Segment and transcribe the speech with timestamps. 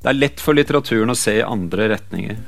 [0.00, 2.38] Det er lett for litteraturen å se i andre retninger.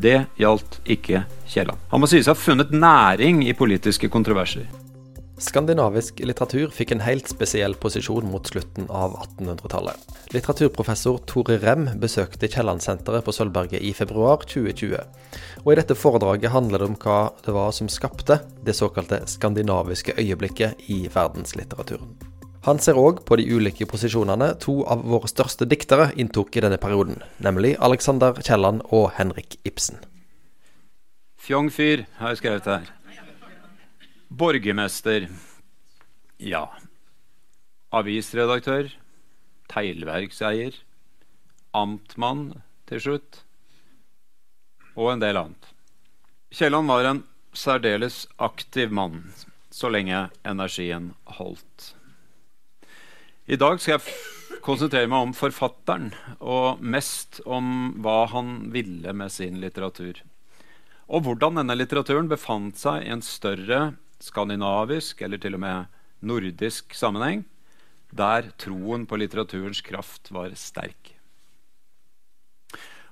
[0.00, 1.80] Det gjaldt ikke Kielland.
[1.88, 4.66] Han må sies å ha funnet næring i politiske kontroverser.
[5.40, 10.10] Skandinavisk litteratur fikk en helt spesiell posisjon mot slutten av 1800-tallet.
[10.34, 15.00] Litteraturprofessor Tore Rem besøkte Kiellandsenteret på Sølvberget i februar 2020.
[15.64, 20.18] Og I dette foredraget handler det om hva det var som skapte det såkalte skandinaviske
[20.20, 22.29] øyeblikket i verdenslitteraturen.
[22.66, 26.76] Han ser òg på de ulike posisjonene to av våre største diktere inntok i denne
[26.80, 29.96] perioden, nemlig Alexander Kielland og Henrik Ibsen.
[31.40, 32.90] Fjong fyr, har jeg skrevet her.
[34.28, 35.24] Borgermester.
[36.36, 36.66] Ja.
[37.96, 38.90] Avisredaktør.
[39.72, 40.76] Teglverkseier.
[41.72, 43.40] Amtmann til slutt.
[45.00, 45.72] Og en del annet.
[46.52, 47.22] Kielland var en
[47.56, 49.24] særdeles aktiv mann
[49.70, 51.94] så lenge energien holdt.
[53.50, 59.32] I dag skal jeg konsentrere meg om forfatteren, og mest om hva han ville med
[59.34, 60.20] sin litteratur.
[61.10, 63.80] Og hvordan denne litteraturen befant seg i en større
[64.22, 65.90] skandinavisk eller til og med
[66.22, 67.42] nordisk sammenheng,
[68.14, 71.16] der troen på litteraturens kraft var sterk.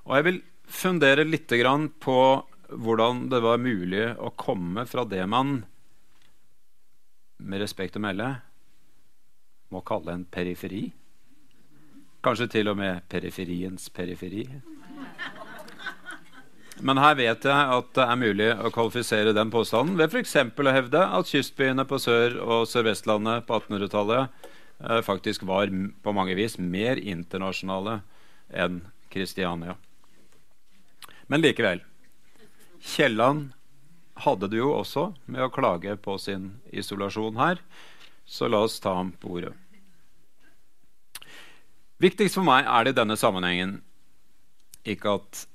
[0.06, 1.50] Og jeg vil fundere litt
[1.98, 2.20] på
[2.68, 5.64] hvordan det var mulig å komme fra det man
[7.42, 8.36] med respekt å melde
[9.72, 10.88] må kalle en periferi.
[12.24, 14.46] Kanskje til og med periferiens periferi.
[16.78, 20.36] Men her vet jeg at det er mulig å kvalifisere den påstanden ved f.eks.
[20.46, 24.28] å hevde at kystbyene på Sør- og Sør-Vestlandet på 1800-tallet
[24.84, 28.00] eh, faktisk var på mange vis mer internasjonale
[28.54, 29.74] enn Kristiania.
[31.26, 31.82] Men likevel.
[32.78, 33.50] Kielland
[34.22, 37.58] hadde det jo også med å klage på sin isolasjon her,
[38.28, 39.54] så la oss ta ham på ordet.
[41.98, 43.78] Viktigst for meg er det i denne sammenhengen
[44.88, 45.46] ikke at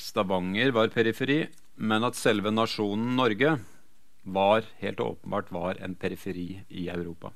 [0.00, 1.44] Stavanger var periferi,
[1.76, 3.58] men at selve nasjonen Norge
[4.24, 7.30] var helt åpenbart var en periferi i Europa.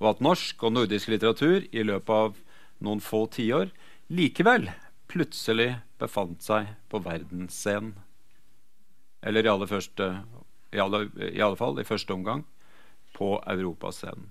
[0.00, 2.38] Og at norsk og nordisk litteratur i løpet av
[2.84, 3.72] noen få tiår
[4.10, 4.70] likevel
[5.10, 7.94] plutselig befant seg på verdensscenen.
[9.20, 10.06] Eller i alle, første,
[10.72, 12.46] i, alle, i alle fall i første omgang
[13.20, 14.30] på europascenen.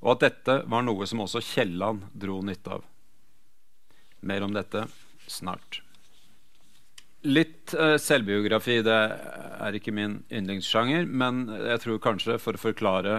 [0.00, 2.84] Og at dette var noe som også Kielland dro nytte av.
[4.24, 4.86] Mer om dette
[5.28, 5.82] snart.
[7.28, 13.18] Litt eh, selvbiografi det er ikke min yndlingssjanger, men jeg tror kanskje for å forklare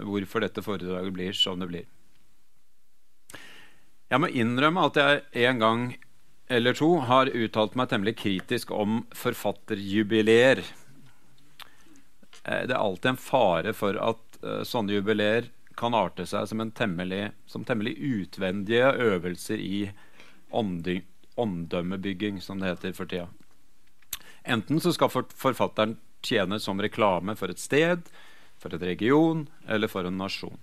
[0.00, 1.88] hvorfor dette foredraget blir som det blir.
[4.10, 5.82] Jeg må innrømme at jeg en gang
[6.50, 10.64] eller to har uttalt meg temmelig kritisk om forfatterjubileer.
[12.50, 16.62] Eh, det er alltid en fare for at uh, sånne jubileer kan arte seg som,
[16.76, 19.90] temmelig, som temmelig utvendige øvelser i
[20.50, 21.06] ånding
[21.40, 23.28] omdømmebygging, som det heter for tida.
[24.44, 28.08] Enten så skal forfatteren tjene som reklame for et sted,
[28.60, 30.58] for et region eller for en nasjon.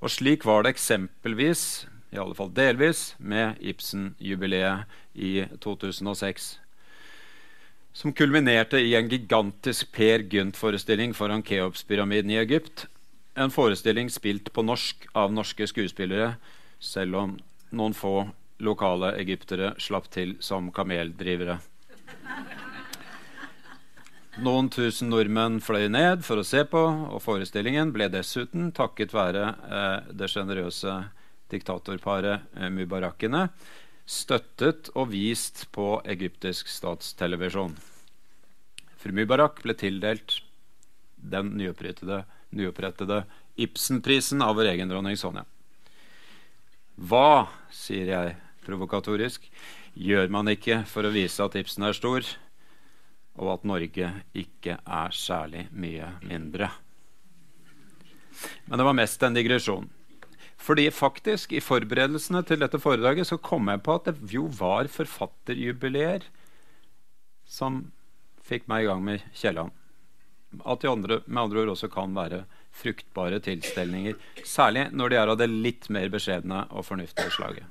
[0.00, 6.54] Og slik var det eksempelvis, i alle fall delvis, med Ibsen-jubileet i 2006.
[8.00, 12.86] Som kulminerte i en gigantisk Per Gynt-forestilling foran Keops-pyramiden i Egypt.
[13.36, 16.30] En forestilling spilt på norsk av norske skuespillere,
[16.80, 17.34] selv om
[17.76, 18.14] noen få
[18.64, 21.58] lokale egyptere slapp til som kameldrivere.
[24.48, 26.80] Noen tusen nordmenn fløy ned for å se på,
[27.12, 31.02] og forestillingen ble dessuten, takket være eh, det sjenerøse
[31.52, 33.50] diktatorparet eh, Mubarakene,
[34.10, 37.76] støttet og vist på egyptisk statstelevisjon.
[39.00, 40.40] Fru Mubarak ble tildelt
[41.14, 42.24] den nyopprettede,
[42.56, 43.22] nyopprettede
[43.60, 45.44] Ibsenprisen av vår egen dronning Sonja.
[47.00, 48.34] Hva, sier jeg
[48.64, 49.46] provokatorisk,
[49.94, 52.26] gjør man ikke for å vise at Ibsen er stor,
[53.40, 56.70] og at Norge ikke er særlig mye mindre?
[58.66, 59.88] Men det var mest en digresjon.
[60.60, 64.90] Fordi faktisk, i forberedelsene til dette foredraget så kom jeg på at det jo var
[64.92, 66.26] forfatterjubileer
[67.48, 67.86] som
[68.46, 69.72] fikk meg i gang med Kielland.
[70.66, 72.44] At de andre, med andre ord også kan være
[72.76, 74.18] fruktbare tilstelninger.
[74.44, 77.66] Særlig når de er av det litt mer beskjedne og fornuftige slaget.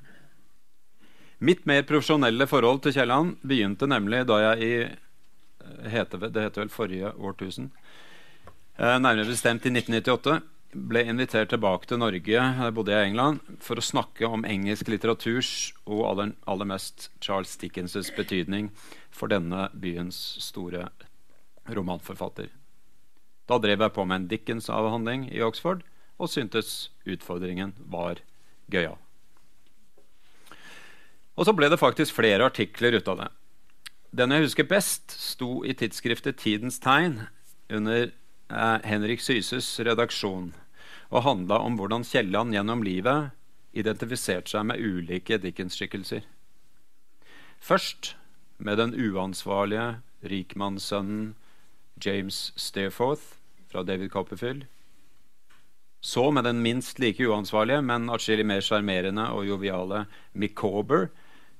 [1.40, 6.72] Mitt mer profesjonelle forhold til Kielland begynte nemlig da jeg i eh, Det heter vel
[6.72, 7.70] forrige årtusen.
[8.76, 10.40] Eh, nærmere bestemt i 1998
[10.70, 15.72] ble invitert tilbake til Norge jeg bodde i England, for å snakke om engelsk litteraturs
[15.86, 18.70] og aller, aller mest Charles Dickens' betydning
[19.10, 20.88] for denne byens store
[21.70, 22.50] romanforfatter.
[23.50, 25.82] Da drev jeg på med en Dickens-avhandling i Oxford
[26.20, 28.22] og syntes utfordringen var
[28.70, 28.98] gøyal.
[31.34, 33.28] Og så ble det faktisk flere artikler ut av det.
[34.14, 37.22] Den jeg husker best, sto i tidsskriftet Tidens Tegn
[37.70, 40.50] under eh, Henrik Syses redaksjon
[41.10, 43.34] og handla om hvordan Kielland gjennom livet
[43.76, 46.24] identifiserte seg med ulike Dickens-skikkelser.
[47.60, 48.14] Først
[48.58, 51.34] med den uansvarlige rikmannssønnen
[52.00, 53.36] James Stairforth
[53.70, 54.66] fra David Copperfield.
[56.00, 61.10] Så med den minst like uansvarlige, men atskillig mer sjarmerende og joviale Micawber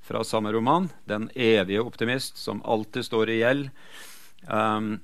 [0.00, 0.88] fra samme roman.
[1.04, 3.68] Den evige optimist som alltid står i gjeld,
[4.48, 4.94] um,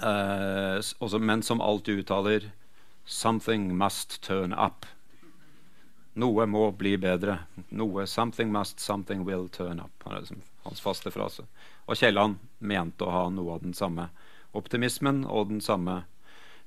[0.00, 2.48] uh, men som alltid uttaler
[3.08, 4.86] 'Something must turn up'.
[6.14, 7.38] Noe må bli bedre.
[7.70, 10.04] Noe 'Something must, something will turn up'.
[10.04, 11.46] Det er liksom hans faste frase.
[11.86, 14.10] Og Kielland mente å ha noe av den samme
[14.52, 16.04] optimismen og den samme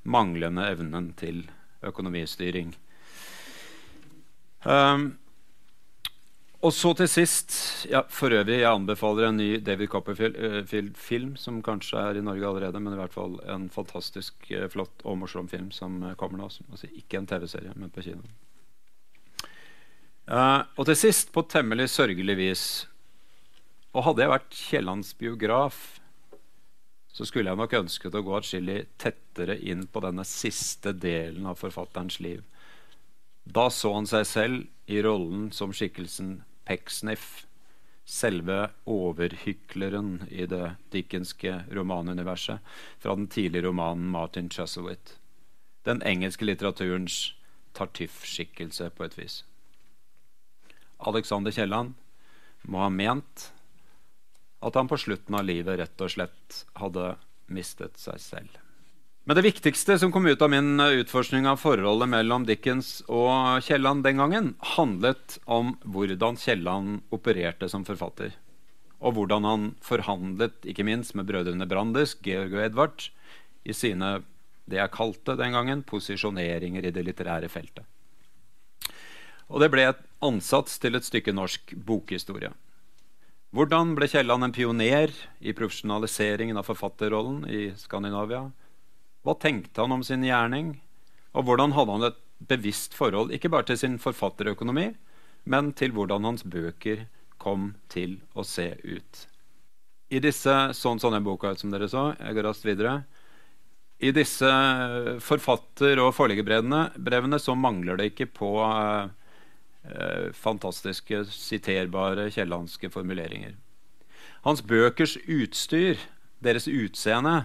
[0.03, 1.43] manglende evnen til
[1.85, 2.73] økonomistyring.
[4.65, 5.17] Um,
[6.61, 7.55] og så til sist
[7.89, 12.79] ja, For øvrig, jeg anbefaler en ny David Copperfield-film, som kanskje er i Norge allerede,
[12.79, 16.49] men i hvert fall en fantastisk uh, flott og morsom film som uh, kommer nå.
[16.69, 18.21] Altså, ikke en TV-serie, men på kino.
[20.29, 22.65] Uh, og til sist, på temmelig sørgelig vis
[23.91, 25.79] Og hadde jeg vært Kiellands biograf,
[27.11, 31.57] så skulle jeg nok ønsket å gå atskillig tettere inn på denne siste delen av
[31.59, 32.45] forfatterens liv.
[33.43, 37.45] Da så han seg selv i rollen som skikkelsen Pecksniff,
[38.05, 42.59] selve overhykleren i det dickenske romanuniverset
[42.99, 45.17] fra den tidlige romanen Martin Chuzzlewit.
[45.85, 47.33] Den engelske litteraturens
[47.73, 49.43] Tartuffe-skikkelse, på et vis.
[50.99, 51.93] Alexander Kielland
[52.67, 53.47] må ha ment
[54.61, 57.15] at han på slutten av livet rett og slett hadde
[57.51, 58.59] mistet seg selv.
[59.23, 63.62] Men det viktigste som kom ut av min eh, utforskning av forholdet mellom Dickens og
[63.62, 68.33] Kielland den gangen, handlet om hvordan Kielland opererte som forfatter.
[68.97, 73.06] Og hvordan han forhandlet, ikke minst med brødrene Brandes, Georg og Edvard,
[73.62, 74.23] i sine
[74.65, 77.85] det jeg kalte den gangen posisjoneringer i det litterære feltet.
[79.51, 82.50] Og det ble et ansats til et stykke norsk bokhistorie.
[83.51, 85.13] Hvordan ble Kielland en pioner
[85.44, 88.47] i profesjonaliseringen av forfatterrollen i Skandinavia?
[89.21, 90.75] Hva tenkte han om sin gjerning?
[91.38, 94.91] Og hvordan hadde han et bevisst forhold ikke bare til sin forfatterøkonomi,
[95.45, 97.06] men til hvordan hans bøker
[97.41, 99.25] kom til å se ut?
[100.12, 103.01] I disse sånn sånne boka som dere så, jeg går raskt videre,
[104.01, 104.50] i disse
[105.21, 109.12] forfatter- og forleggerbrevene så mangler det ikke på eh,
[109.85, 113.53] eh, fantastiske, siterbare kiellandske formuleringer.
[114.41, 116.01] Hans bøkers utstyr,
[116.41, 117.44] deres utseende,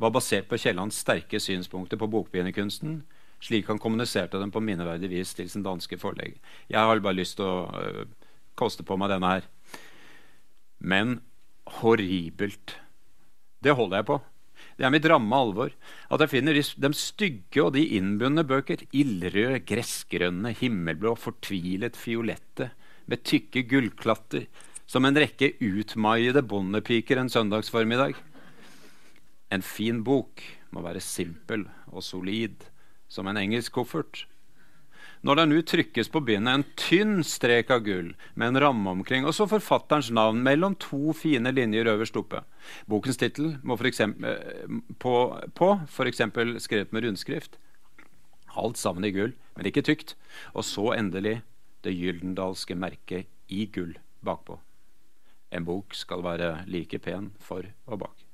[0.00, 3.02] var basert på Kiellands sterke synspunkter på bokbinderkunsten,
[3.40, 6.40] slik han kommuniserte dem på minneverdig vis til sin danske forlegger.
[6.68, 8.04] Jeg har bare lyst til å øh,
[8.58, 9.48] koste på meg denne her.
[10.80, 11.20] Men
[11.80, 12.76] horribelt.
[13.60, 14.20] Det holder jeg på.
[14.80, 15.72] Det er mitt ramme alvor
[16.08, 22.70] at jeg finner de stygge og de innbundne bøker ildrøde, gressgrønne, himmelblå, fortvilet fiolette,
[23.10, 24.46] med tykke gullklatter,
[24.88, 28.16] som en rekke utmaiede bondepiker en søndagsformiddag.
[29.50, 32.68] En fin bok må være simpel og solid
[33.10, 34.24] som en engelsk koffert.
[35.20, 39.26] Når det nå trykkes på bindet en tynn strek av gull med en ramme omkring,
[39.28, 42.40] og så forfatterens navn mellom to fine linjer øverst oppe.
[42.88, 45.14] Bokens tittel må for eksempel, eh, på,
[45.52, 46.24] på f.eks.
[46.64, 47.60] skrevet med rundskrift.
[48.56, 50.16] Alt sammen i gull, men ikke tykt.
[50.54, 51.42] Og så endelig
[51.84, 54.56] det gyldendalske merket i gull bakpå.
[55.52, 58.29] En bok skal være like pen for og bak.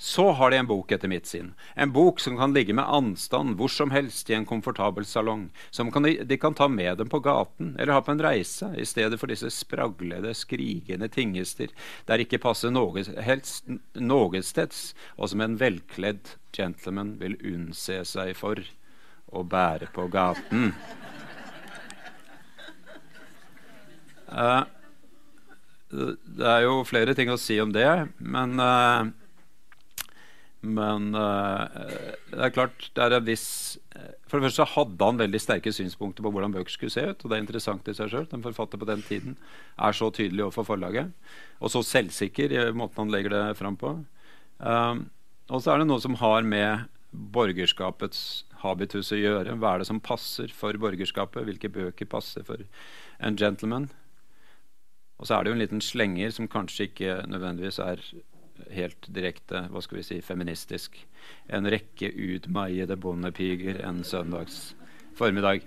[0.00, 1.50] Så har de en bok etter mitt sinn.
[1.74, 5.50] En bok som kan ligge med anstand hvor som helst i en komfortabel salong.
[5.68, 8.70] Som kan de, de, kan ta med dem på gaten eller ha på en reise,
[8.80, 11.68] i stedet for disse spraglede, skrigende tingester
[12.08, 18.64] der ikke passer noe helst någesteds, og som en velkledd gentleman vil unnse seg for
[19.28, 20.72] å bære på gaten.
[24.32, 24.64] Uh,
[25.92, 29.10] det er jo flere ting å si om det, men uh,
[30.60, 31.64] men uh,
[32.34, 33.78] det er klart det er en viss
[34.28, 37.24] For det første så hadde han veldig sterke synspunkter på hvordan bøker skulle se ut.
[37.24, 38.28] Og det er interessant i seg sjøl.
[38.36, 39.38] En forfatter på den tiden
[39.80, 41.14] er så tydelig overfor forlaget.
[41.64, 43.96] Og så selvsikker i måten han legger det fram på.
[44.60, 45.06] Um,
[45.50, 49.56] og så er det noe som har med borgerskapets habitus å gjøre.
[49.58, 51.46] Hva er det som passer for borgerskapet?
[51.48, 52.62] Hvilke bøker passer for
[53.18, 53.88] en gentleman?
[55.18, 58.04] Og så er det jo en liten slenger som kanskje ikke nødvendigvis er
[58.74, 61.06] helt direkte hva skal vi si, feministisk.
[61.48, 64.74] En rekke utmeiede bondepiger en søndags
[65.18, 65.58] formiddag.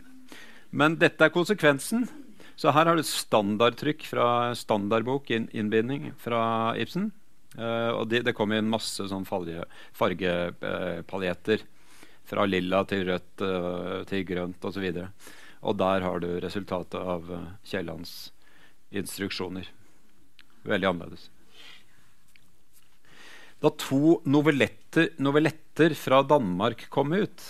[0.72, 2.08] Men dette er konsekvensen.
[2.56, 7.12] Så her har du standardtrykk fra standardbok, inn, innbinding fra Ibsen.
[7.58, 11.60] Uh, og det, det kom inn masse sånn fargepaljetter.
[11.62, 11.68] Uh,
[12.24, 14.86] fra lilla til rødt uh, til grønt osv.
[14.88, 15.08] Og, så
[15.64, 18.34] og der har du resultatet av uh, Kiellands
[18.94, 19.66] instruksjoner.
[20.68, 21.30] Veldig annerledes.
[23.63, 27.43] Da to novelletter, novelletter fra Danmark kom ut,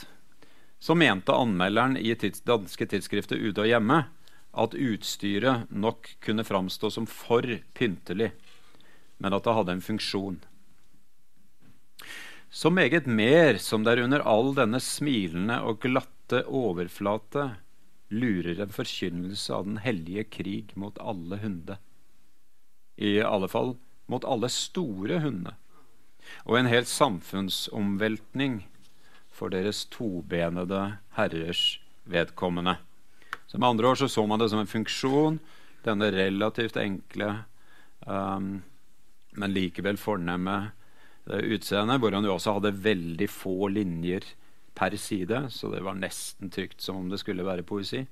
[0.79, 4.03] så mente anmelderen i tids, danske tidsskriftet Ute og Hjemme
[4.53, 8.29] at utstyret nok kunne framstå som for pyntelig,
[9.17, 10.37] men at det hadde en funksjon.
[12.53, 17.47] Så meget mer som det er under all denne smilende og glatte overflate
[18.13, 21.79] lurer en forkynnelse av den hellige krig mot alle hunde.
[23.01, 23.73] I alle fall
[24.05, 25.57] mot alle store hunder.
[26.45, 28.61] Og en hel samfunnsomveltning
[29.33, 30.81] for deres tobenede
[31.17, 32.77] herrers vedkommende.
[33.47, 35.39] Så med andre ord så, så man det som en funksjon,
[35.83, 37.29] denne relativt enkle,
[38.07, 38.55] um,
[39.37, 40.55] men likevel fornemme
[41.27, 44.25] uh, utseendet, hvor han jo også hadde veldig få linjer
[44.77, 48.05] per side, så det var nesten trygt som om det skulle være poesi.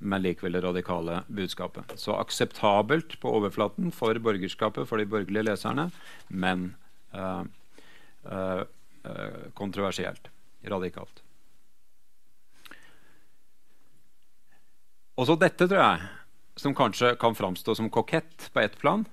[0.00, 1.92] Men likevel det radikale budskapet.
[2.00, 5.90] Så akseptabelt på overflaten for borgerskapet, for de borgerlige leserne,
[6.28, 6.72] men
[9.54, 10.28] kontroversielt.
[10.60, 11.22] Radikalt.
[15.20, 16.08] Også dette, tror jeg,
[16.60, 19.06] som kanskje kan framstå som kokett på ett plan,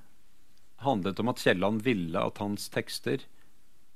[0.84, 3.24] handlet om at Kielland ville at hans tekster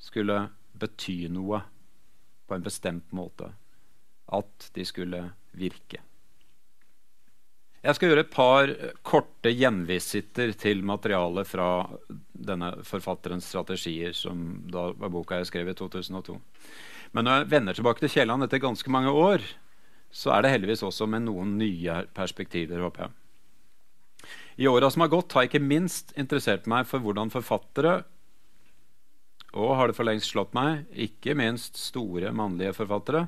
[0.01, 0.47] skulle
[0.81, 1.61] bety noe
[2.47, 3.51] på en bestemt måte.
[4.31, 5.21] At de skulle
[5.55, 6.01] virke.
[7.81, 8.71] Jeg skal gjøre et par
[9.01, 11.69] korte gjenvisitter til materialet fra
[12.33, 16.37] denne forfatterens strategier, som da var boka jeg skrev i 2002.
[17.17, 19.41] Men når jeg vender tilbake til Kielland etter ganske mange år,
[20.13, 23.17] så er det heldigvis også med noen nye perspektiver, håper jeg.
[24.61, 28.01] I åra som har gått, har jeg ikke minst interessert meg for hvordan forfattere
[29.51, 33.25] og har det for lengst slått meg, ikke minst store mannlige forfattere,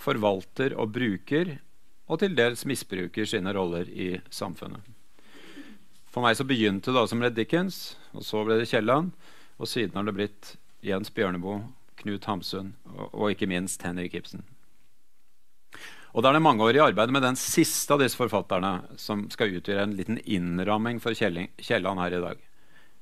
[0.00, 1.56] forvalter og bruker,
[2.06, 4.82] og til dels misbruker sine roller i samfunnet.
[6.10, 9.10] For meg så begynte det da som Red Dickens, og så ble det Kielland,
[9.60, 10.52] og siden har det blitt
[10.86, 11.64] Jens Bjørneboe,
[12.00, 14.44] Knut Hamsun og, og ikke minst Henrik Ibsen.
[16.16, 19.84] Og da er det mangeårig arbeid med den siste av disse forfatterne som skal utgjøre
[19.84, 22.38] en liten innramming for Kielland her i dag.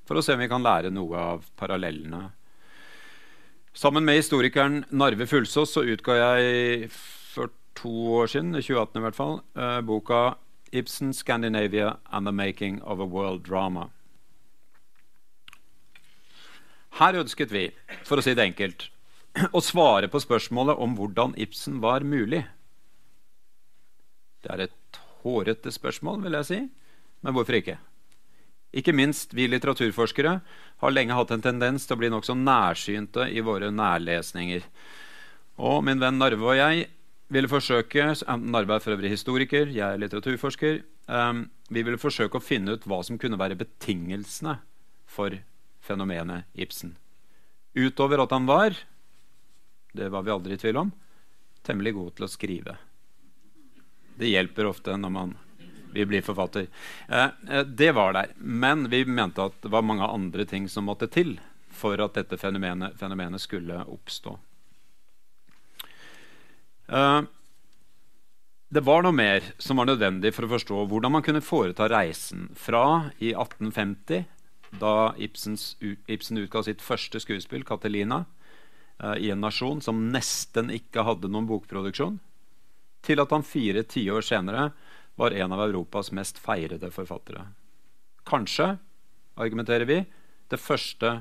[0.08, 2.26] For å se om vi kan lære noe av parallellene
[3.74, 6.84] Sammen med historikeren Narve Fulsås så utga jeg
[7.78, 10.36] to år siden, i 2018 i hvert fall, uh, boka
[10.72, 13.90] 'Ibsen, Scandinavia and the Making of a World Drama'.
[16.98, 17.68] Her ønsket vi,
[18.06, 18.88] for å si det enkelt,
[19.56, 22.44] å svare på spørsmålet om hvordan Ibsen var mulig.
[24.42, 26.60] Det er et hårete spørsmål, vil jeg si,
[27.24, 27.78] men hvorfor ikke?
[28.74, 30.34] Ikke minst vi litteraturforskere
[30.82, 34.66] har lenge hatt en tendens til å bli nokså nærsynte i våre nærlesninger.
[35.62, 36.88] Og min venn Narve og jeg
[37.32, 40.82] ville forsøke Narve er for øvrig historiker, jeg er litteraturforsker.
[41.08, 44.58] Um, vi ville forsøke å finne ut hva som kunne være betingelsene
[45.08, 45.36] for
[45.84, 46.96] fenomenet Ibsen.
[47.74, 48.76] Utover at han var,
[49.94, 50.92] det var vi aldri i tvil om,
[51.64, 52.76] temmelig god til å skrive.
[54.14, 55.34] Det hjelper ofte når man
[55.94, 56.66] vi blir forfatter.
[57.08, 58.32] Eh, eh, det var der.
[58.38, 61.36] Men vi mente at det var mange andre ting som måtte til
[61.70, 64.34] for at dette fenomenet, fenomenet skulle oppstå.
[66.88, 67.22] Eh,
[68.74, 72.48] det var noe mer som var nødvendig for å forstå hvordan man kunne foreta reisen
[72.58, 74.24] fra i 1850,
[74.80, 75.76] da Ibsens,
[76.10, 78.24] Ibsen utga sitt første skuespill, 'Catelina',
[79.18, 82.18] i en nasjon som nesten ikke hadde noen bokproduksjon,
[83.02, 84.68] til at han fire tiår senere
[85.18, 87.46] var en av Europas mest feirede forfattere.
[88.26, 88.76] Kanskje,
[89.38, 90.00] argumenterer vi,
[90.50, 91.20] det første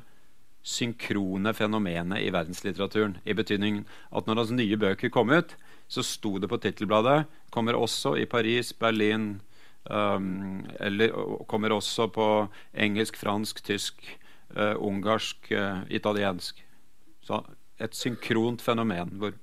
[0.64, 3.18] synkrone fenomenet i verdenslitteraturen.
[3.28, 3.84] I betydning
[4.16, 5.56] at når hans nye bøker kom ut,
[5.92, 9.42] så sto det på tittelbladet 'Kommer også i Paris, Berlin'
[9.90, 11.12] um, eller
[11.48, 14.20] kommer også på engelsk, fransk, tysk,
[14.58, 16.64] uh, ungarsk, uh, italiensk.
[17.22, 17.44] Så
[17.80, 19.36] et synkront fenomen hvor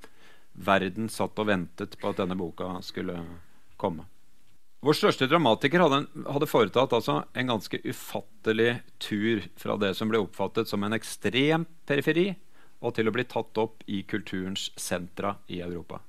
[0.54, 3.16] verden satt og ventet på at denne boka skulle
[3.80, 4.09] komme.
[4.80, 10.22] Vår største dramatiker hadde, hadde foretatt altså en ganske ufattelig tur fra det som ble
[10.22, 12.30] oppfattet som en ekstrem periferi,
[12.80, 16.00] og til å bli tatt opp i kulturens sentra i Europa.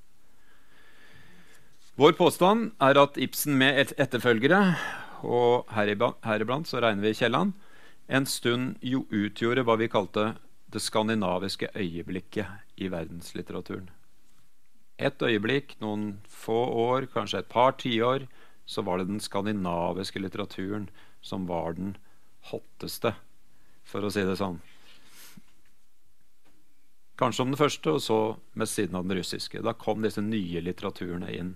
[2.00, 4.62] Vår påstand er at Ibsen med et etterfølgere,
[5.28, 7.52] og heriblant så regner vi Kielland,
[8.08, 10.32] en stund jo utgjorde hva vi kalte
[10.72, 13.90] det skandinaviske øyeblikket i verdenslitteraturen.
[14.96, 18.30] Et øyeblikk, noen få år, kanskje et par tiår,
[18.66, 20.90] så var det den skandinaviske litteraturen
[21.22, 21.96] som var den
[22.52, 23.14] hotteste,
[23.84, 24.60] for å si det sånn.
[27.22, 28.20] Kanskje om den første, og så
[28.58, 29.62] med siden av den russiske.
[29.62, 31.52] Da kom disse nye litteraturene inn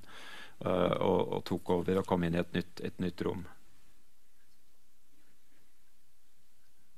[0.62, 3.48] uh, og, og, tok over og kom inn i et nytt, et nytt, rom.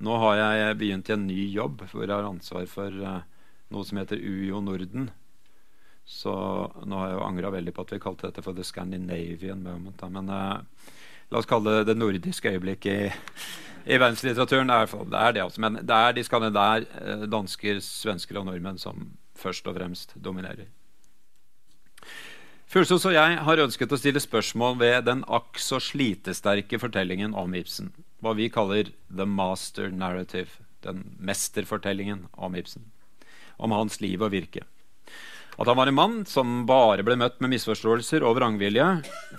[0.04, 3.24] Nå har jeg begynt i en ny jobb hvor jeg har ansvar for uh,
[3.72, 5.10] noe som heter UiO Norden.
[6.08, 6.34] Så
[6.88, 10.06] nå har jeg jo angra veldig på at vi kalte dette for The Scandinavian Moment.
[10.14, 10.94] Men uh,
[11.28, 13.10] la oss kalle det det nordiske øyeblikket i,
[13.92, 14.72] i verdenslitteraturen.
[14.72, 15.62] Det er, det altså.
[15.66, 20.70] Men det er de skandinaver, eh, dansker, svensker og nordmenn som først og fremst dominerer.
[22.68, 27.56] Fuglsos og jeg har ønsket å stille spørsmål ved den akk så slitesterke fortellingen om
[27.56, 27.92] Ibsen.
[28.24, 30.64] Hva vi kaller the master narrative.
[30.84, 32.88] Den mesterfortellingen om Ibsen.
[33.60, 34.64] Om hans liv og virke.
[35.58, 38.86] At han var en mann som bare ble møtt med misforståelser og vrangvilje,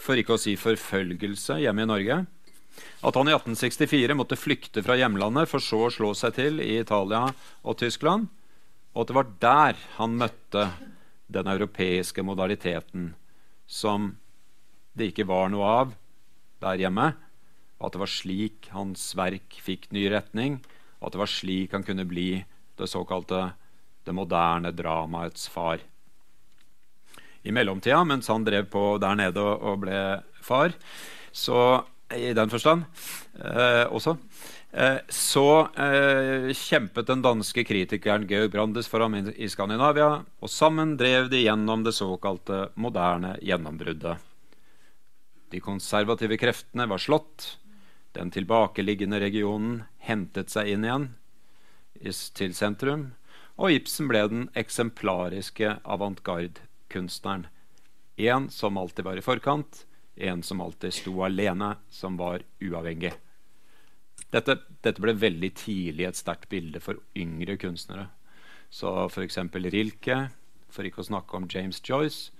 [0.02, 2.16] for ikke å si forfølgelse, hjemme i Norge.
[3.06, 6.80] At han i 1864 måtte flykte fra hjemlandet for så å slå seg til i
[6.80, 7.28] Italia
[7.62, 8.26] og Tyskland.
[8.94, 10.64] Og at det var der han møtte
[11.30, 13.12] den europeiske modaliteten
[13.70, 14.16] som
[14.98, 15.92] det ikke var noe av
[16.64, 17.12] der hjemme.
[17.78, 20.58] At det var slik hans verk fikk ny retning,
[20.98, 22.42] at det var slik han kunne bli
[22.78, 23.52] det såkalte
[24.02, 25.84] det moderne dramaets far
[27.48, 30.00] i mellomtida, mens han drev på der nede og, og ble
[30.44, 30.76] far.
[31.32, 31.82] Så
[32.14, 32.84] i den forstand
[33.36, 34.16] eh, også.
[34.72, 35.48] Eh, så
[35.80, 41.42] eh, kjempet den danske kritikeren Georg Brandes for ham i, Skandinavia, og sammen drev de
[41.44, 44.18] gjennom det såkalte moderne gjennombruddet.
[45.48, 47.54] De konservative kreftene var slått.
[48.12, 51.10] Den tilbakeliggende regionen hentet seg inn igjen
[52.36, 53.08] til sentrum,
[53.58, 57.46] og Ibsen ble den eksemplariske avantgarde kunstneren.
[58.16, 63.12] En som alltid var i forkant, en som alltid sto alene, som var uavhengig.
[64.30, 68.08] Dette, dette ble veldig tidlig et sterkt bilde for yngre kunstnere.
[68.70, 69.38] Så f.eks.
[69.54, 70.18] Rilke,
[70.68, 72.34] for ikke å snakke om James Joyce,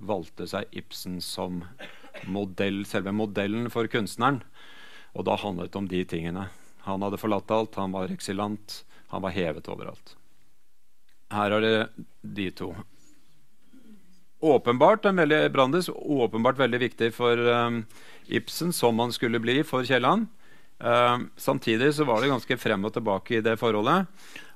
[0.00, 1.62] valgte seg Ibsen som
[2.28, 4.42] modell, selve modellen for kunstneren.
[5.16, 6.48] Og da handlet det om de tingene.
[6.84, 10.16] Han hadde forlatt alt, han var eksilant, han var hevet overalt.
[11.30, 12.72] Her er det de to
[14.40, 17.82] åpenbart en veldig Brandes, åpenbart veldig viktig for um,
[18.26, 20.28] Ibsen, som han skulle bli for Kielland.
[20.80, 24.08] Uh, samtidig så var det ganske frem og tilbake i det forholdet.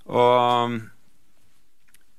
[0.09, 0.79] Og um,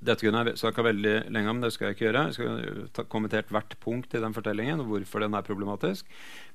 [0.06, 2.24] dette kunne jeg snakka veldig lenge om, det skal jeg ikke gjøre.
[2.30, 6.06] Jeg skal ta kommentert hvert punkt i den fortellingen og hvorfor den er problematisk.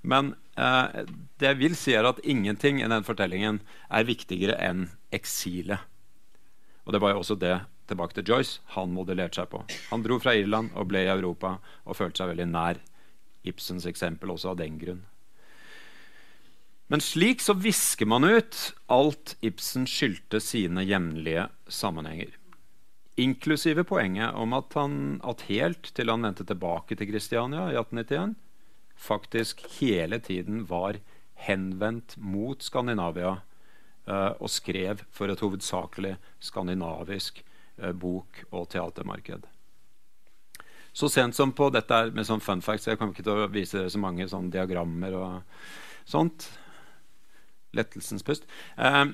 [0.03, 1.03] Men uh,
[1.43, 5.90] det jeg vil si, er at ingenting i den fortellingen er viktigere enn eksilet.
[6.91, 7.55] Og det var jo også det
[7.87, 9.61] tilbake til Joyce, han modellerte seg på.
[9.93, 11.53] Han dro fra Irland og ble i Europa
[11.87, 12.81] og følte seg veldig nær
[13.47, 15.05] Ibsens eksempel også av den grunn.
[16.91, 18.59] Men slik så visker man ut
[18.91, 22.33] alt Ibsen skyldte sine hjemlige sammenhenger.
[23.23, 28.35] Inklusive poenget om at han at helt til han vendte tilbake til Kristiania i 1891,
[28.99, 30.99] faktisk hele tiden var
[31.47, 33.37] henvendt mot Skandinavia
[34.11, 37.43] og skrev for et hovedsakelig skandinavisk
[37.83, 39.47] Eh, bok- og teatermarked.
[40.93, 43.49] Så sent som på dette er med sånn fun facts, Jeg kommer ikke til å
[43.49, 45.43] vise dere så mange sånne diagrammer og
[46.05, 46.51] sånt.
[47.73, 48.45] Lettelsens pust.
[48.77, 49.05] Eh,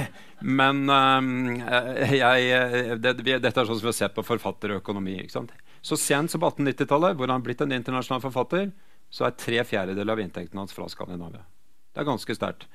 [0.58, 5.18] men eh, jeg, det, vi, dette er sånn som vi har sett på forfatterøkonomi.
[5.22, 5.52] ikke sant?
[5.82, 8.70] Så sent som på 1890-tallet, hvor han har blitt en internasjonal forfatter,
[9.10, 11.42] så er tre fjerdedeler av inntekten hans fra Skandinavia.
[11.92, 12.68] Det er ganske sterkt.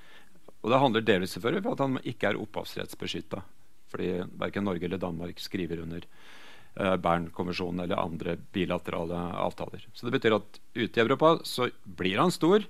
[0.67, 3.39] Og det handler delvis selvfølgelig om at han ikke er opphavsrettsbeskytta.
[3.87, 9.85] Fordi verken Norge eller Danmark skriver under uh, Bern-konvensjonen eller andre bilaterale avtaler.
[9.95, 12.67] Så det betyr at ute i Europa så blir han stor,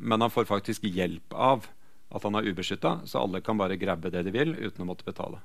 [0.00, 1.68] men han får faktisk hjelp av
[2.08, 5.04] at han er ubeskytta, så alle kan bare grabbe det de vil uten å måtte
[5.04, 5.42] betale.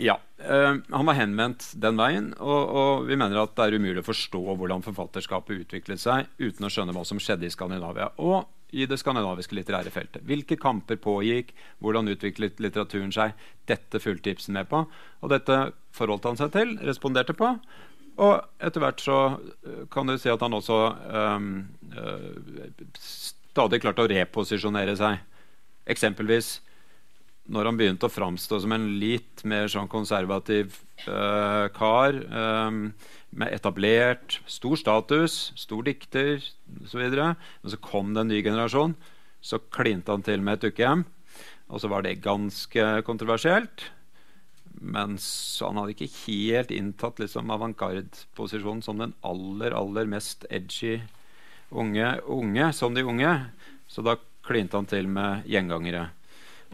[0.00, 4.00] Ja, øh, Han var henvendt den veien, og, og, vi mener at det er umulig
[4.00, 8.08] å forstå hvordan forfatterskapet utviklet seg uten å skjønne hva som skjedde i Skandinavia.
[8.18, 10.24] Og i det skandinaviske litterære feltet.
[10.26, 13.34] Hvilke kamper pågikk, hvordan utviklet litteraturen seg?
[13.70, 15.58] Dette fulgte Ibsen med på, og dette
[15.94, 17.54] forholdt han seg til, responderte på.
[18.22, 20.76] Og etter hvert så eh, kan du si at han også
[21.34, 21.48] um,
[21.96, 25.18] uh, stadig klarte å reposisjonere seg.
[25.90, 26.58] Eksempelvis
[27.52, 32.86] når han begynte å framstå som en litt mer sånn konservativ uh, kar um,
[33.34, 36.38] med etablert, stor status, stor dikter
[36.84, 37.02] osv.
[37.10, 38.94] Men så kom det en ny generasjon.
[39.44, 41.04] Så klinte han til med et dukkehjem.
[41.68, 43.88] Og så var det ganske kontroversielt.
[44.74, 50.98] Men han hadde ikke helt inntatt liksom avantgarde-posisjonen som den aller aller mest edgy
[51.74, 53.32] unge, unge som de unge.
[53.88, 56.08] Så da klinte han til med gjengangere.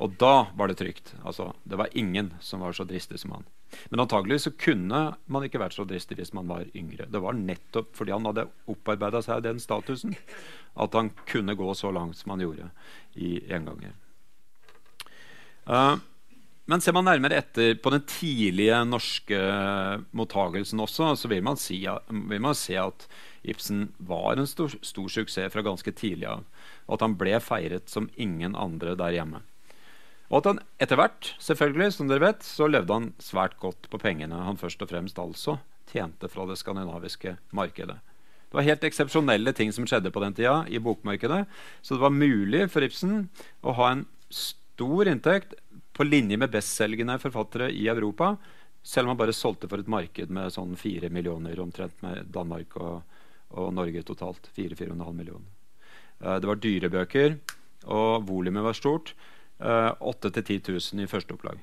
[0.01, 1.13] Og da var det trygt.
[1.23, 3.49] Altså, det var ingen som var så dristig som han.
[3.93, 7.07] Men antagelig så kunne man ikke vært så dristig hvis man var yngre.
[7.11, 10.17] Det var nettopp fordi han hadde opparbeida seg den statusen
[10.81, 12.71] at han kunne gå så langt som han gjorde
[13.21, 13.93] i enganger.
[15.69, 16.01] Uh,
[16.71, 19.39] men ser man nærmere etter på den tidlige norske
[20.17, 23.07] mottagelsen også, så vil man, si, vil man se at
[23.43, 26.45] Ibsen var en stor, stor, suksess fra ganske tidlig av.
[26.87, 29.43] Og at han ble feiret som ingen andre der hjemme.
[30.31, 33.99] Og at han etter hvert selvfølgelig, som dere vet, så levde han svært godt på
[33.99, 35.59] pengene han først og fremst altså
[35.91, 37.99] tjente fra det skandinaviske markedet.
[38.51, 41.45] Det var helt eksepsjonelle ting som skjedde på den tida i bokmarkedet.
[41.83, 43.29] Så det var mulig for Ibsen
[43.63, 45.55] å ha en stor inntekt
[45.95, 48.33] på linje med bestselgende forfattere i Europa,
[48.83, 52.79] selv om han bare solgte for et marked med sånn 4 millioner omtrent med Danmark
[52.81, 53.03] og,
[53.55, 54.49] og Norge totalt.
[54.57, 55.51] 4-4,5 millioner.
[56.23, 57.37] Uh, det var dyre bøker,
[57.87, 59.15] og volumet var stort.
[59.61, 61.61] Uh, 8 000-10 000 i første opplag.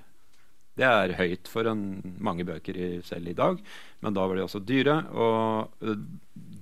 [0.77, 1.79] Det er høyt for en,
[2.21, 3.57] mange bøker i, selv i dag,
[4.05, 4.99] men da var de også dyre.
[5.17, 5.95] Og uh,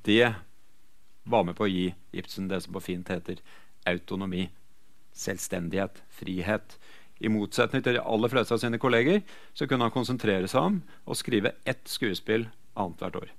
[0.08, 0.32] det
[1.28, 3.42] var med på å gi Ibsen det som på fint heter
[3.90, 4.48] autonomi.
[5.16, 6.78] Selvstendighet, frihet.
[7.20, 9.22] I motsetning til de aller fleste av sine kolleger
[9.56, 13.30] så kunne han konsentrere seg om å skrive ett skuespill annethvert år.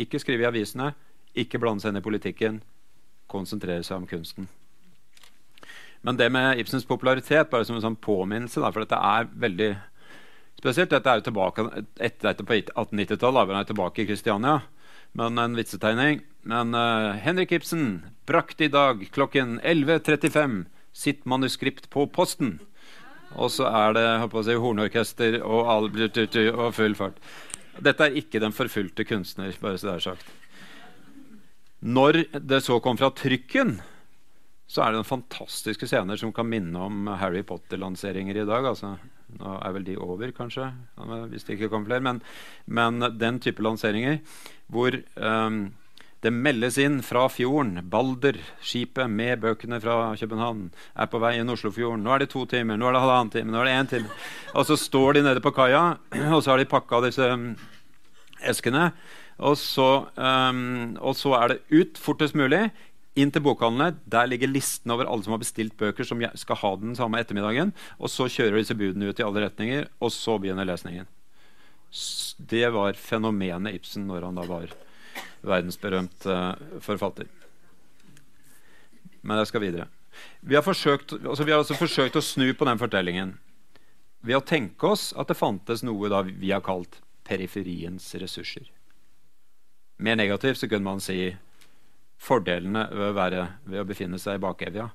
[0.00, 0.92] Ikke skrive i avisene,
[1.36, 2.62] ikke blande seg inn i politikken.
[3.28, 4.48] Konsentrere seg om kunsten.
[6.06, 9.70] Men det med Ibsens popularitet, bare som en sånn påminnelse, da, for dette er veldig
[10.58, 11.64] spesielt Dette er jo tilbake
[12.02, 14.60] etter, etter på 1890-tallet, han er tilbake i Kristiania.
[15.18, 16.22] Men en vitsetegning.
[16.48, 17.84] Men uh, Henrik Ibsen
[18.28, 22.58] brakte i dag klokken 11.35 sitt manuskript på posten.
[23.36, 24.06] Og så er det
[24.46, 27.18] si, hornorkester og, og full fart.
[27.78, 30.30] Dette er ikke den forfulgte kunstner, bare så det er sagt.
[31.78, 33.76] Når det så kom fra trykken,
[34.68, 38.66] så er det noen fantastiske scener som kan minne om Harry Potter-lanseringer i dag.
[38.68, 38.94] Altså,
[39.40, 40.68] nå er vel de over, kanskje,
[41.32, 42.04] hvis det ikke kommer flere.
[42.04, 42.20] Men,
[42.68, 44.18] men den type lanseringer
[44.68, 45.62] hvor um,
[46.20, 47.78] det meldes inn fra fjorden.
[47.88, 50.66] Balder, skipet med bøkene fra København,
[50.98, 52.02] er på vei inn Oslofjorden.
[52.04, 54.18] Nå er det to timer, nå er det halvannen time, nå er det én time.
[54.52, 55.84] Og så står de nede på kaia,
[56.34, 57.52] og så har de pakka disse um,
[58.52, 58.90] eskene.
[59.38, 62.66] Og så, um, og så er det ut fortest mulig.
[63.18, 63.98] Inn til bokhandlene.
[64.06, 67.72] Der ligger listen over alle som har bestilt bøker som skal ha den samme ettermiddagen.
[67.98, 71.08] Og så kjører disse budene ut i alle retninger, og så begynner lesningen.
[72.38, 74.74] Det var fenomenet Ibsen når han da var
[75.42, 76.54] verdensberømt uh,
[76.84, 77.26] forfatter.
[79.22, 79.88] Men jeg skal videre.
[80.40, 83.36] Vi har, forsøkt, altså vi har altså forsøkt å snu på den fortellingen
[84.26, 88.66] ved å tenke oss at det fantes noe da vi har kalt periferiens ressurser.
[89.98, 91.36] Mer negativt så kunne man si
[92.18, 94.88] fordelene ved å, være, ved å befinne seg i bakevja.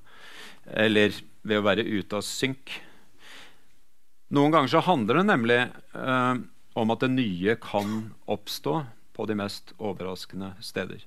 [0.84, 2.72] Eller ved å være ute av synk.
[4.34, 6.34] Noen ganger så handler det nemlig eh,
[6.74, 8.78] om at det nye kan oppstå
[9.14, 11.04] på de mest overraskende steder.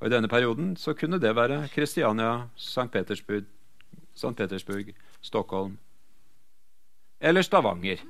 [0.00, 2.90] Og I denne perioden så kunne det være Kristiania, St.
[2.92, 3.46] Petersburg,
[4.12, 4.34] St.
[4.36, 4.92] Petersburg,
[5.24, 5.78] Stockholm
[7.24, 8.02] eller Stavanger.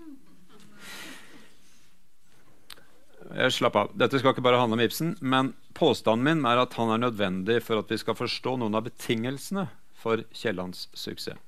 [3.34, 3.92] Jeg Slapp av.
[3.98, 5.14] Dette skal ikke bare handle om Ibsen.
[5.20, 8.86] Men påstanden min er at han er nødvendig for at vi skal forstå noen av
[8.86, 9.66] betingelsene
[9.98, 11.38] for Kiellands suksess.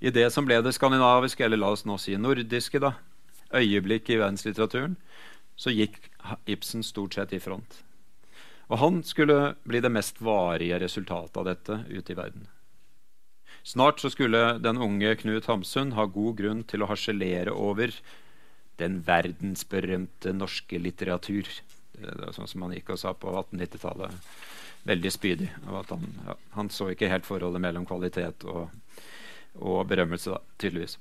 [0.00, 2.92] I det som ble det skandinaviske, eller la oss nå si nordiske, da,
[3.56, 4.98] øyeblikk i verdenslitteraturen,
[5.56, 5.96] så gikk
[6.44, 7.78] Ibsen stort sett i front.
[8.68, 12.44] Og han skulle bli det mest varige resultatet av dette ute i verden.
[13.66, 17.94] Snart så skulle den unge Knut Hamsun ha god grunn til å harselere over
[18.78, 21.48] den verdensberømte norske litteratur.
[22.36, 24.28] Sånn som han gikk og sa på 1890-tallet.
[24.86, 25.48] Veldig spydig.
[25.66, 28.68] Han, ja, han, så ikke helt forholdet mellom kvalitet og,
[29.58, 30.98] og berømmelse, da, tydeligvis.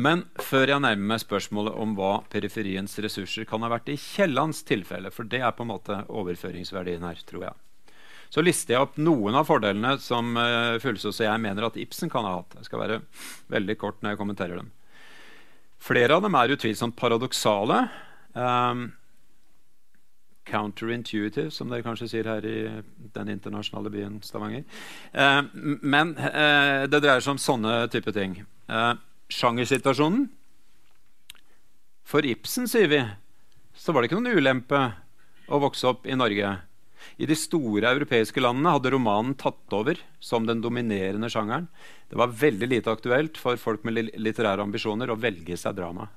[0.00, 4.62] Men før jeg nærmer meg spørsmålet om hva periferiens ressurser kan ha vært i Kiellands
[4.68, 7.58] tilfelle, for det er på en måte overføringsverdien her, tror jeg,
[8.30, 12.12] så lister jeg opp noen av fordelene som uh, Fuglsås og jeg mener at Ibsen
[12.12, 12.54] kan ha hatt.
[12.60, 13.00] Jeg skal være
[13.50, 14.70] veldig kort når jeg kommenterer dem.
[15.80, 17.82] Flere av dem er utvilsomt paradoksale.
[18.36, 18.90] Um,
[20.50, 22.58] counterintuitive, som dere kanskje sier her i
[23.14, 24.66] den internasjonale byen Stavanger.
[25.14, 25.42] Uh,
[25.80, 28.40] men uh, det dreier seg om sånne type ting.
[28.70, 28.94] Uh,
[29.32, 30.28] sjangersituasjonen.
[32.10, 33.04] For Ibsen, sier vi,
[33.76, 34.80] så var det ikke noen ulempe
[35.50, 36.56] å vokse opp i Norge.
[37.20, 41.68] I de store europeiske landene hadde romanen tatt over som den dominerende sjangeren.
[42.10, 46.08] Det var veldig lite aktuelt for folk med litterære ambisjoner å velge seg drama.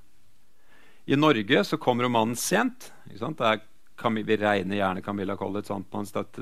[1.06, 2.92] I Norge så kom romanen sent.
[3.12, 5.70] vi regner gjerne Camilla Collett,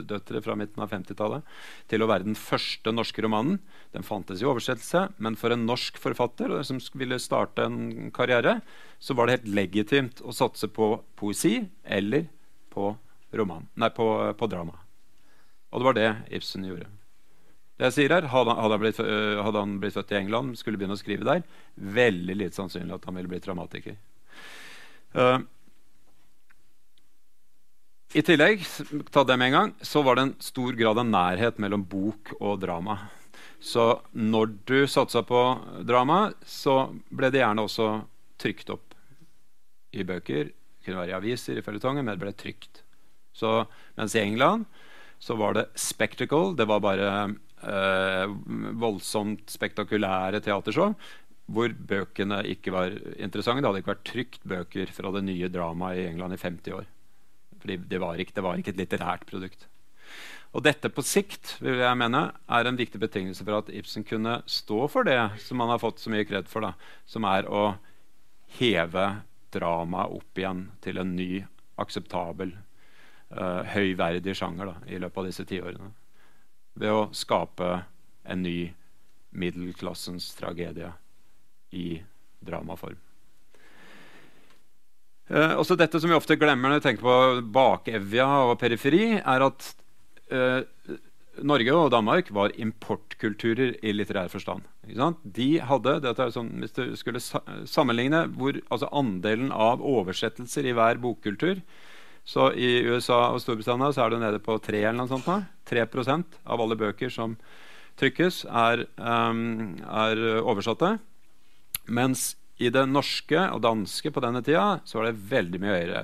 [0.08, 1.44] døtre fra midten av 50-tallet,
[1.90, 3.60] til å være den første norske romanen.
[3.92, 8.62] Den fantes i oversettelse, men for en norsk forfatter som ville starte en karriere,
[9.00, 12.30] så var det helt legitimt å satse på poesi eller
[12.72, 12.94] på,
[13.38, 14.76] roman, nei, på, på drama.
[15.72, 16.90] Og det var det Ibsen gjorde.
[17.80, 20.94] Det jeg sier her, hadde, han blitt, hadde, han blitt, født i England, skulle begynne
[20.94, 21.42] å skrive der,
[21.76, 23.96] veldig lite sannsynlig at han ville blitt dramatiker.
[25.16, 25.40] Uh,
[28.14, 28.68] I tillegg
[29.10, 32.36] ta det med en gang, så var det en stor grad av nærhet mellom bok
[32.38, 33.00] og drama.
[33.62, 35.42] Så når du satsa på
[35.86, 37.90] drama, så ble det gjerne også
[38.42, 38.96] trykt opp
[39.94, 40.50] i bøker.
[40.54, 42.81] Det kunne være i aviser, i føljetonger, men det ble trykt.
[43.34, 43.66] Så,
[43.98, 44.68] mens i England
[45.22, 46.56] så var det spectacle.
[46.58, 47.10] Det var bare
[47.64, 48.38] eh,
[48.82, 50.96] voldsomt spektakulære teatershow
[51.52, 53.62] hvor bøkene ikke var interessante.
[53.62, 56.88] Det hadde ikke vært trykt bøker fra det nye dramaet i England i 50 år.
[57.62, 59.68] Fordi det var, ikke, det var ikke et litterært produkt.
[60.52, 64.42] Og dette på sikt vil jeg mene, er en viktig betingelse for at Ibsen kunne
[64.50, 66.74] stå for det som han har fått så mye kred for, da,
[67.08, 67.76] som er å
[68.58, 69.06] heve
[69.56, 71.46] dramaet opp igjen til en ny,
[71.80, 72.52] akseptabel,
[73.38, 75.92] uh, høyverdig sjanger da, i løpet av disse tiårene.
[76.80, 77.72] Ved å skape
[78.24, 78.72] en ny
[79.32, 80.92] middelklassens tragedie
[81.72, 82.02] i
[82.44, 83.00] dramaform.
[85.32, 89.46] Eh, også dette som vi ofte glemmer når vi tenker på bakevja og periferi, er
[89.46, 89.70] at
[90.34, 90.66] eh,
[91.48, 94.66] Norge og Danmark var importkulturer i litterær forstand.
[95.24, 95.94] De hadde,
[96.36, 101.62] sånn, Hvis du skulle sammenligne hvor, altså andelen av oversettelser i hver bokkultur
[102.28, 105.28] så I USA og Storbritannia så er det nede på 3 eller noe sånt.
[105.28, 105.42] Nå.
[105.72, 107.38] 3% av alle bøker som
[108.00, 110.96] trykkes, er, um, er oversatte.
[111.92, 112.32] Mens
[112.62, 116.04] i det norske og danske på denne tida så var det veldig mye høyere.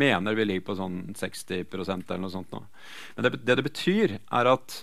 [0.00, 2.62] Mener vi ligger på sånn 60% eller noe sånt nå.
[3.16, 4.78] Men det det, det betyr, er at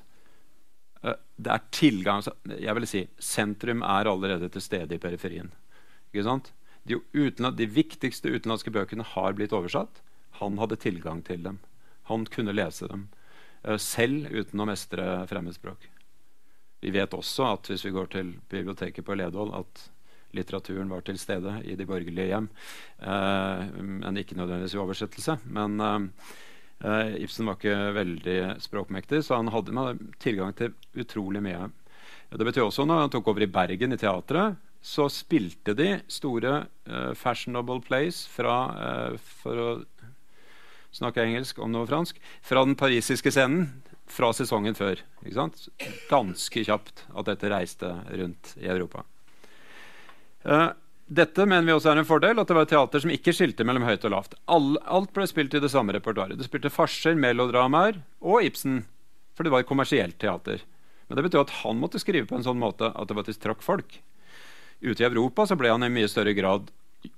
[1.03, 2.23] uh, det er tilgang
[2.57, 5.49] Jeg vil si sentrum er allerede til stede i periferien.
[6.11, 6.51] Ikke sant?
[6.87, 10.03] De, utenland, de viktigste utenlandske bøkene har blitt oversatt.
[10.39, 11.59] Han hadde tilgang til dem.
[12.11, 13.07] Han kunne lese dem
[13.67, 15.89] uh, selv uten å mestre fremmedspråk.
[16.81, 19.87] Vi vet også at hvis vi går til biblioteket på Ledål, at
[20.35, 22.49] litteraturen var til stede i de borgerlige hjem.
[22.99, 23.63] Eh,
[24.03, 25.37] men ikke nødvendigvis i oversettelse.
[25.57, 31.71] Men eh, Ibsen var ikke veldig språkmektig, så han hadde, hadde tilgang til utrolig mye.
[32.29, 36.67] Det betyr også når han tok over i Bergen, i teatret, så spilte de store
[37.17, 39.81] fashionable plays fra uh, For
[40.87, 43.69] å snakke engelsk om noe fransk fra den parisiske scenen
[44.07, 45.01] fra sesongen før.
[46.09, 49.03] Ganske kjapt at dette reiste rundt i Europa.
[50.47, 50.71] Uh,
[51.07, 53.67] dette mener vi også er en fordel, at det var et teater som ikke skilte
[53.67, 54.35] mellom høyt og lavt.
[54.51, 56.39] All, alt ble spilt i det samme repertoaret.
[56.39, 58.81] Det spilte farser, melodramaer og Ibsen,
[59.35, 60.63] for det var et kommersielt teater.
[61.07, 63.63] Men det betyr at han måtte skrive på en sånn måte at det var trakk
[63.63, 63.99] folk.
[64.83, 66.67] Ute i Europa så ble han i mye større grad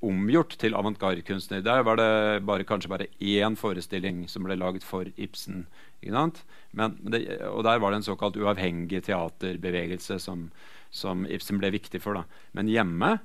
[0.05, 1.63] omgjort til avantgarde-kunstner.
[1.65, 5.65] Der var det bare, kanskje bare én forestilling som ble laget for Ibsen.
[6.01, 10.49] Men, det, og der var det en såkalt uavhengig teaterbevegelse som,
[10.91, 12.19] som Ibsen ble viktig for.
[12.19, 12.23] Da.
[12.55, 13.17] Men hjemme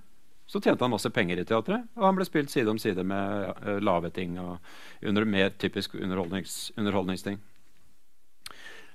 [0.46, 3.46] så tjente han masse penger i teatret, og han ble spilt side om side med
[3.64, 4.58] uh, lave ting og
[5.02, 7.38] under, mer typisk underholdnings, underholdningsting.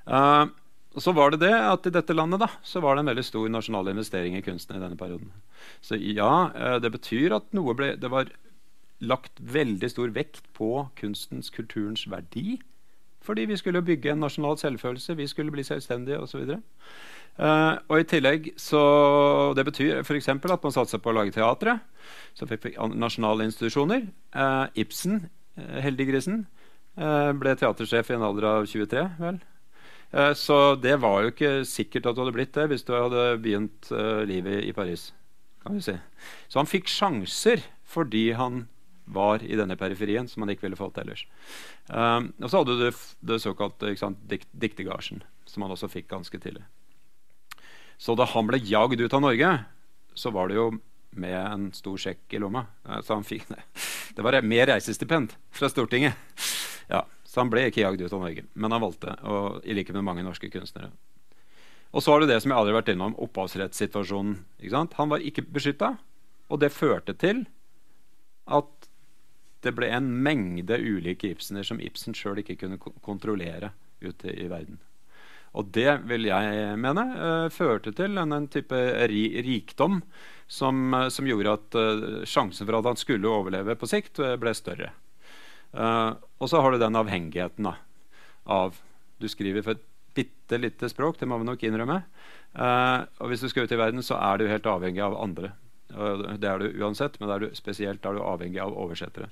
[0.05, 0.45] Uh,
[0.97, 3.49] så var det det at i dette landet da, så var det en veldig stor
[3.53, 5.29] nasjonal investering i kunsten i denne perioden.
[5.85, 8.31] Så ja, uh, det betyr at noe ble Det var
[8.99, 12.57] lagt veldig stor vekt på kunstens, kulturens verdi.
[13.23, 16.57] Fordi vi skulle bygge en nasjonal selvfølelse, vi skulle bli selvstendige osv.
[17.39, 20.27] Uh, og i tillegg så Det betyr f.eks.
[20.27, 21.77] at man satsa på å lage teatre.
[22.33, 24.09] Så fikk vi nasjonale institusjoner.
[24.35, 26.47] Uh, Ibsen, uh, heldiggrisen,
[26.97, 29.05] uh, ble teatersjef i en alder av 23.
[29.21, 29.39] vel?
[30.09, 33.91] Så det var jo ikke sikkert at du hadde blitt det hvis du hadde begynt
[34.25, 35.11] livet i Paris.
[35.61, 35.93] kan vi si.
[36.49, 38.63] Så han fikk sjanser fordi han
[39.09, 41.25] var i denne periferien, som han ikke ville fått ellers.
[41.89, 43.93] og så hadde du det, det såkalte
[44.29, 46.65] dikt, diktegasjen, som han også fikk ganske tidlig.
[47.97, 49.49] Så da han ble jagd ut av Norge,
[50.15, 50.69] så var det jo
[51.19, 52.67] med en stor sjekk i lomma.
[53.01, 53.49] Så han fikk,
[54.15, 56.13] det var mer reisestipend fra Stortinget.
[56.89, 59.93] Ja, så han ble ikke jagd ut av Norge, men han valgte, og, i likhet
[59.99, 60.89] med mange norske kunstnere.
[61.93, 64.39] Og så har du det som jeg aldri har vært innom, opphavsrettssituasjonen.
[64.97, 65.95] Han var ikke beskytta,
[66.49, 67.43] og det førte til
[68.49, 68.89] at
[69.61, 74.79] det ble en mengde ulike Ibsener som Ibsen sjøl ikke kunne kontrollere ute i verden.
[75.57, 78.77] Og det vil jeg mene uh, førte til en, en type
[79.09, 79.99] ri rikdom
[80.47, 84.53] som, uh, som, gjorde at uh, sjansen for at han skulle overleve på sikt, ble
[84.57, 84.93] større.
[85.73, 87.75] Og så har du den avhengigheten da,
[88.49, 88.77] av
[89.19, 92.03] Du skriver for et bitte lite språk, det må vi nok innrømme.
[93.19, 95.51] og hvis du skal ut i verden, så er du helt avhengig av andre.
[95.89, 99.29] Det er du uansett, men er du, spesielt er du avhengig av oversettere.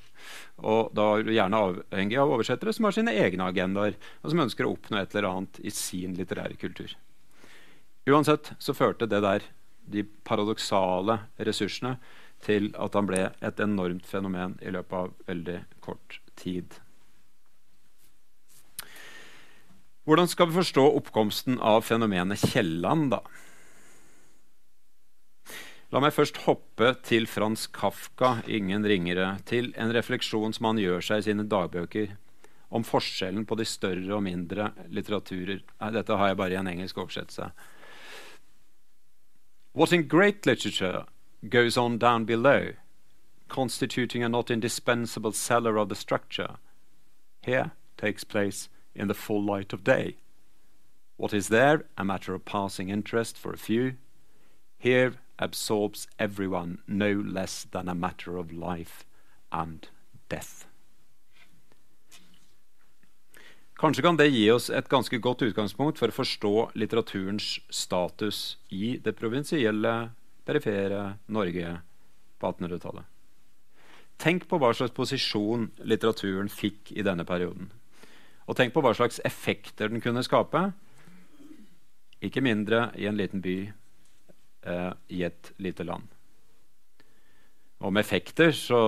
[0.58, 4.42] Og da er du gjerne avhengig av oversettere som har sine egne agendaer, og som
[4.46, 6.96] ønsker å oppnå et eller annet i sin litterære kultur.
[8.08, 9.46] Uansett så førte det der,
[9.88, 11.98] de paradoksale ressursene,
[12.44, 16.78] til at han ble et enormt fenomen i løpet av veldig kort tid.
[20.08, 23.22] Hvordan skal vi forstå oppkomsten av fenomenet Kielland, da?
[25.92, 31.04] La meg først hoppe til Frans Kafka, ingen ringere, til en refleksjon som han gjør
[31.04, 32.16] seg i sine dagbøker
[32.76, 35.62] om forskjellen på de større og mindre litteraturer.
[35.96, 37.52] Dette har jeg bare i en engelsk oversettelse.
[39.78, 41.06] What in great literature
[41.42, 42.74] goes on down below,
[43.48, 46.58] constituting a not indispensable cellar of the structure,
[47.42, 50.18] here takes place in the full light of day.
[51.18, 53.96] What is there a matter of passing interest for a few,
[54.78, 59.06] here absorbs everyone no less than a matter of life
[59.52, 59.88] and
[60.30, 60.68] death.
[63.78, 68.96] Kanskje kan det gi oss et ganske godt utgangspunkt for å forstå litteraturens status i
[68.98, 69.94] det provinsielle,
[70.50, 71.76] perifere Norge
[72.42, 73.06] på 1800-tallet.
[74.18, 77.70] Tenk på hva slags posisjon litteraturen fikk i denne perioden.
[78.48, 80.70] Og tenk på hva slags effekter den kunne skape,
[82.24, 86.08] ikke mindre i en liten by eh, i et lite land.
[87.78, 88.80] Om effekter så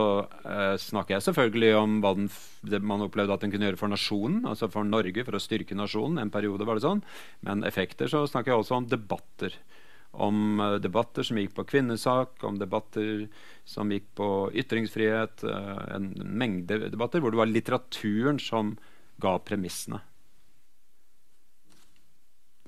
[0.42, 2.30] eh, snakker jeg selvfølgelig om hva den,
[2.66, 5.78] det man opplevde at den kunne gjøre for nasjonen, altså for Norge, for å styrke
[5.78, 6.18] nasjonen.
[6.24, 7.04] En periode var det sånn.
[7.46, 9.54] Men effekter så snakker jeg også om debatter.
[10.12, 13.28] Om uh, debatter som gikk på kvinnesak, om debatter
[13.68, 15.44] som gikk på ytringsfrihet.
[15.46, 18.78] Uh, en mengde debatter hvor det var litteraturen som
[19.22, 20.02] ga premissene.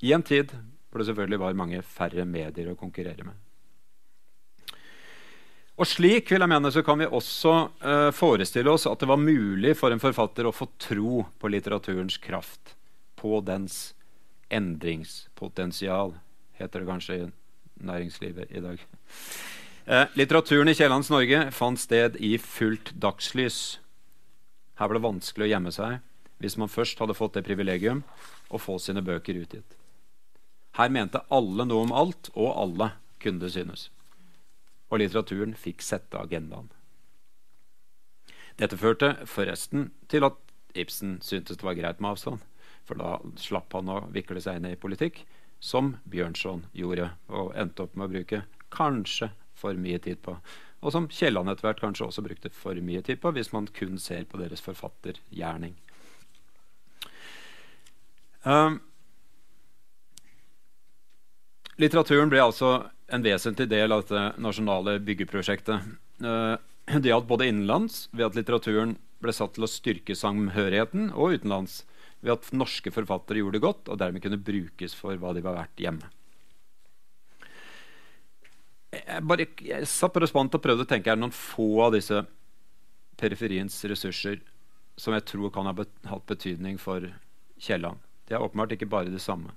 [0.01, 0.53] I en tid
[0.91, 3.37] hvor det selvfølgelig var mange færre medier å konkurrere med.
[5.81, 9.21] Og slik vil jeg mene, så kan vi også uh, forestille oss at det var
[9.21, 12.75] mulig for en forfatter å få tro på litteraturens kraft,
[13.17, 13.95] på dens
[14.51, 16.13] endringspotensial,
[16.61, 17.29] heter det kanskje i
[17.81, 18.85] næringslivet i dag.
[19.85, 23.79] Eh, litteraturen i Kiellands Norge fant sted i fullt dagslys.
[24.77, 25.99] Her ble det vanskelig å gjemme seg
[26.41, 28.03] hvis man først hadde fått det privilegium
[28.49, 29.75] å få sine bøker utgitt.
[30.77, 33.89] Her mente alle noe om alt, og alle kunne det synes.
[34.89, 36.71] Og litteraturen fikk sette agendaen.
[38.57, 40.39] Dette førte forresten til at
[40.77, 42.41] Ibsen syntes det var greit med avstand.
[42.87, 45.21] For da slapp han å vikle seg inn i politikk,
[45.61, 48.43] som Bjørnson gjorde, og endte opp med å bruke
[48.73, 50.35] kanskje for mye tid på.
[50.81, 53.99] Og som Kielland etter hvert kanskje også brukte for mye tid på, hvis man kun
[54.01, 55.75] ser på deres forfattergjerning.
[58.41, 58.79] Um,
[61.77, 62.71] Litteraturen ble altså
[63.13, 65.85] en vesentlig del av dette nasjonale byggeprosjektet.
[66.21, 66.57] Uh,
[66.89, 71.83] det gjaldt både innenlands, ved at litteraturen ble satt til å styrke samhørigheten, og utenlands,
[72.21, 75.57] ved at norske forfattere gjorde det godt og dermed kunne brukes for hva de var
[75.57, 76.09] verdt hjemme.
[78.91, 81.95] Jeg, bare, jeg satt på respondent og prøvde å tenke er det noen få av
[81.95, 82.25] disse
[83.21, 84.41] periferiens ressurser
[84.99, 87.07] som jeg tror kan ha hatt betydning for
[87.61, 88.01] Kielland.
[88.27, 89.53] Det er åpenbart ikke bare det samme.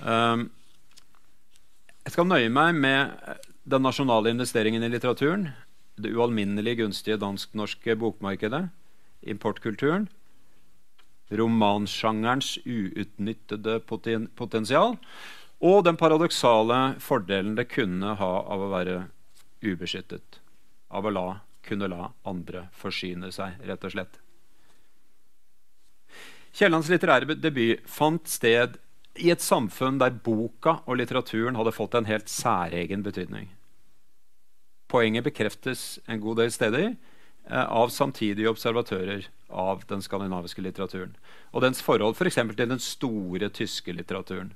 [0.00, 0.48] Um,
[2.04, 3.16] jeg skal nøye meg med
[3.68, 5.50] den nasjonale investeringen i litteraturen,
[6.00, 8.68] det ualminnelig gunstige dansk-norske bokmarkedet,
[9.28, 10.08] importkulturen,
[11.30, 14.96] romansjangerens uutnyttede poten potensial
[15.60, 18.96] og den paradoksale fordelen det kunne ha av å være
[19.60, 20.40] ubeskyttet.
[20.90, 21.26] Av å la,
[21.62, 24.20] kunne la andre forsyne seg, rett og slett.
[26.56, 28.80] Kiellands litterære debut fant sted
[29.20, 33.50] i et samfunn der boka og litteraturen hadde fått en helt særegen betydning.
[34.90, 36.94] Poenget bekreftes en god del steder
[37.50, 41.16] av samtidige observatører av den skandinaviske litteraturen,
[41.50, 42.38] og dens forhold f.eks.
[42.38, 44.52] For til den store tyske litteraturen.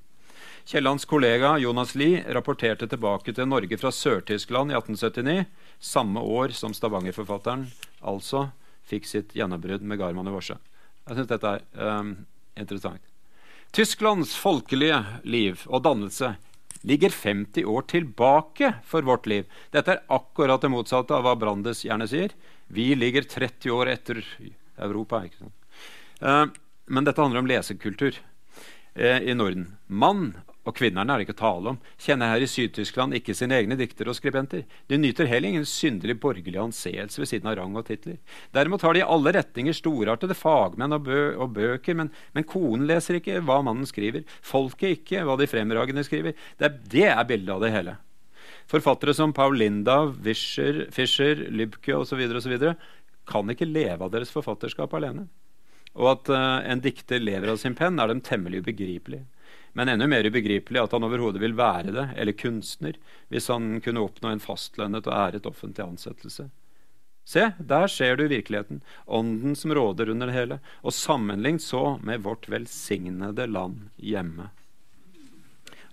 [0.65, 5.45] Kiellands kollega Jonas Lie rapporterte tilbake til Norge fra Sør-Tyskland i 1879,
[5.81, 7.67] samme år som Stavanger-forfatteren
[8.01, 8.47] altså
[8.89, 10.57] fikk sitt gjennombrudd med Garman i Vorse.
[11.05, 11.67] Jeg syns dette er
[12.01, 12.15] um,
[12.57, 13.03] interessant.
[13.77, 16.37] Tysklands folkelige liv og dannelse
[16.85, 19.49] ligger 50 år tilbake for vårt liv.
[19.73, 22.33] Dette er akkurat det motsatte av hva Brandes gjerne sier.
[22.67, 24.23] Vi ligger 30 år etter
[24.77, 25.25] Europa.
[25.25, 25.51] ikke?
[26.21, 26.47] Uh,
[26.87, 28.15] men dette handler om lesekultur.
[28.95, 29.77] eh, i Norden.
[29.87, 30.35] Mann
[30.65, 34.13] og kvinnerne er det ikke tale om, kjenner her i Syd-Tyskland ikke sine egne diktere
[34.13, 34.63] og skribenter.
[34.89, 38.17] De nyter heller ingen synderlig borgerlig anseelse ved siden av rang og titler.
[38.55, 42.89] Derimot har de i alle retninger storartede fagmenn og, bø og bøker, men, men, konen
[42.89, 44.25] leser ikke hva mannen skriver.
[44.45, 46.39] Folket ikke hva de fremragende skriver.
[46.61, 47.99] Det det er bildet av det hele.
[48.67, 52.21] Forfattere som Paul Linda, Fischer, Fischer Lybke osv.
[53.25, 55.29] kan ikke leve av deres forfatterskap alene.
[55.95, 59.23] Og at uh, en dikter lever av sin penn, er dem temmelig ubegripelig.
[59.75, 62.99] Men enda mer ubegripelig at han overhodet vil være det, eller kunstner,
[63.31, 66.49] hvis han kunne oppnå en fastlønnet og æret offentlig ansettelse.
[67.25, 72.23] Se, der ser du virkeligheten, ånden som råder under det hele, og sammenlignet så med
[72.27, 74.51] vårt velsignede land hjemme.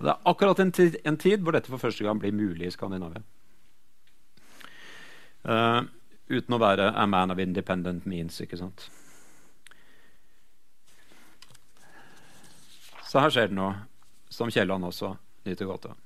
[0.01, 2.65] Og det er akkurat en tid, en tid, hvor dette for første gang blir mulig
[2.65, 3.21] i Skandinavia.
[5.45, 5.85] Uh,
[6.25, 8.87] uten å være a man of independent means, ikke sant.
[13.05, 13.75] Så her skjer det noe
[14.33, 15.13] som Kielland også
[15.45, 15.97] nyter godt av.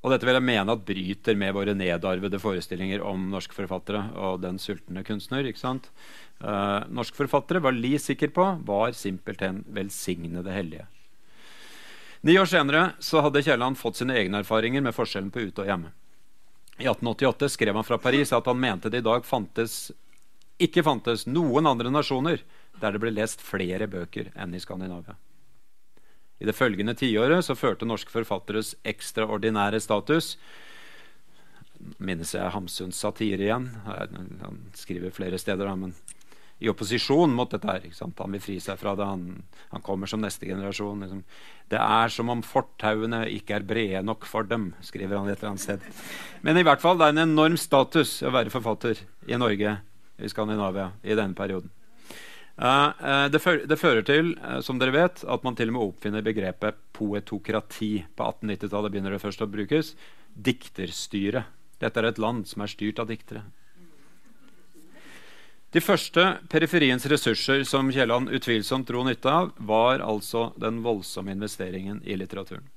[0.00, 4.40] Og dette vil jeg mene at bryter med våre nedarvede forestillinger om norske forfattere og
[4.40, 5.44] den sultne kunstner.
[5.44, 5.90] ikke sant?
[6.40, 10.88] Uh, norske forfattere var Li sikker på var simpelthen velsignede hellige.
[12.20, 15.70] Ni år senere så hadde Kielland fått sine egne erfaringer med forskjellen på ute og
[15.70, 15.92] hjemme.
[16.78, 19.90] I 1888 skrev han fra Paris at han mente det i dag fantes,
[20.58, 22.42] ikke fantes noen andre nasjoner
[22.78, 25.16] der det ble lest flere bøker enn i Skandinavia.
[26.38, 30.36] I det følgende tiåret så førte norske forfatteres ekstraordinære status
[32.02, 33.68] Minnes jeg Hamsuns satire igjen?
[33.86, 35.94] Han skriver flere steder, men
[36.58, 37.86] i opposisjon mot dette her.
[38.02, 39.06] Han vil fri seg fra det.
[39.06, 41.04] Han, han kommer som neste generasjon.
[41.04, 41.22] Liksom.
[41.70, 45.52] Det er som om fortauene ikke er brede nok for dem, skriver han et eller
[45.54, 45.84] annet sted.
[46.42, 49.76] Men i hvert fall, det er en enorm status å være forfatter i Norge,
[50.18, 51.70] i Skandinavia, i denne perioden.
[52.58, 55.84] Uh, det, fører, det, fører til uh, som dere vet, at man til og med
[55.92, 57.92] oppfinner begrepet poetokrati.
[58.18, 59.92] På 1890-tallet begynner det først å brukes.
[60.34, 61.44] Dikterstyre.
[61.78, 63.44] Dette er et land som er styrt av diktere.
[65.68, 72.00] De første periferiens ressurser som Kielland utvilsomt dro nytte av, var altså den voldsomme investeringen
[72.08, 72.70] i litteraturen.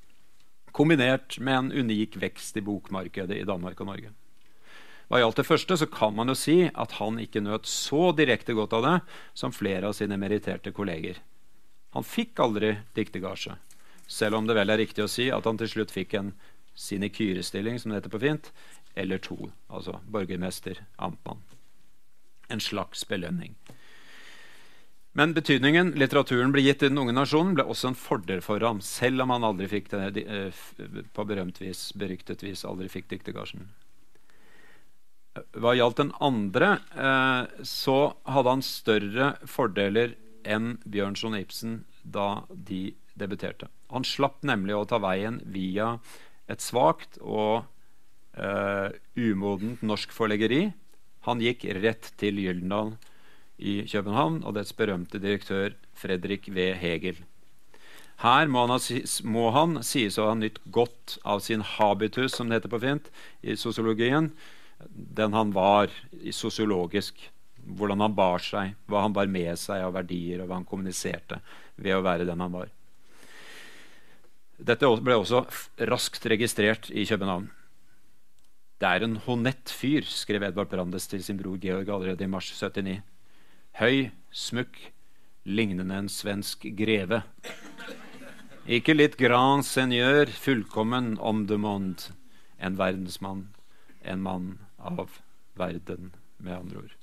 [0.76, 4.12] Kombinert med en unik vekst i bokmarkedet i Danmark og Norge.
[5.08, 8.56] Hva gjaldt det første, så kan man jo si at han ikke nøt så direkte
[8.60, 8.98] godt av det
[9.40, 11.20] som flere av sine meritterte kolleger.
[11.96, 13.56] Han fikk aldri diktegasje,
[14.08, 16.36] selv om det vel er riktig å si at han til slutt fikk en
[16.76, 18.52] sinekyrestilling, som det heter på fint,
[19.00, 19.40] eller to,
[19.72, 21.44] altså borgermester, amtmann.
[22.52, 23.56] En slags belønning.
[25.18, 28.80] Men betydningen litteraturen ble gitt i den unge nasjonen, ble også en fordel for ham,
[28.86, 30.62] selv om han aldri fikk det, eh,
[31.12, 33.68] på berømt vis, beryktet vis aldri fikk diktergasjen.
[35.60, 42.96] Hva gjaldt den andre, eh, så hadde han større fordeler enn Bjørnson Ibsen da de
[43.18, 43.68] debuterte.
[43.92, 45.98] Han slapp nemlig å ta veien via
[46.52, 47.68] et svakt og
[48.40, 50.72] uh, umodent norsk forleggeri.
[51.28, 52.96] Han gikk rett til Gyldendal
[53.62, 56.72] i København og dets berømte direktør Fredrik V.
[56.82, 57.20] Hegel.
[58.22, 58.82] Her må han,
[59.26, 63.08] må han sies å ha nytt godt av sin habitus, som det heter på fint,
[63.42, 64.32] i sosiologien
[64.90, 65.94] den han var
[66.34, 67.18] sosiologisk.
[67.62, 71.38] Hvordan han bar seg, hva han bar med seg av verdier, og hva han kommuniserte
[71.78, 72.72] ved å være den han var.
[74.62, 75.44] Dette ble også
[75.90, 77.50] raskt registrert i København.
[78.82, 82.48] Det er en honett fyr, skrev Edvard Brandes til sin bror Georg allerede i mars
[82.50, 83.04] 79.
[83.78, 84.80] Høy, smukk,
[85.46, 87.20] lignende en svensk greve.
[88.66, 92.10] Ikke litt grand seigneur, fullkommen om de monde,
[92.58, 93.44] en verdensmann,
[94.02, 94.48] en mann
[94.82, 95.20] av
[95.62, 96.96] verden, med andre ord.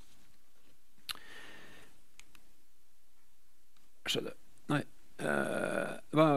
[4.10, 4.34] Skjedde
[4.72, 4.82] Nei.
[5.22, 6.32] Uh, hva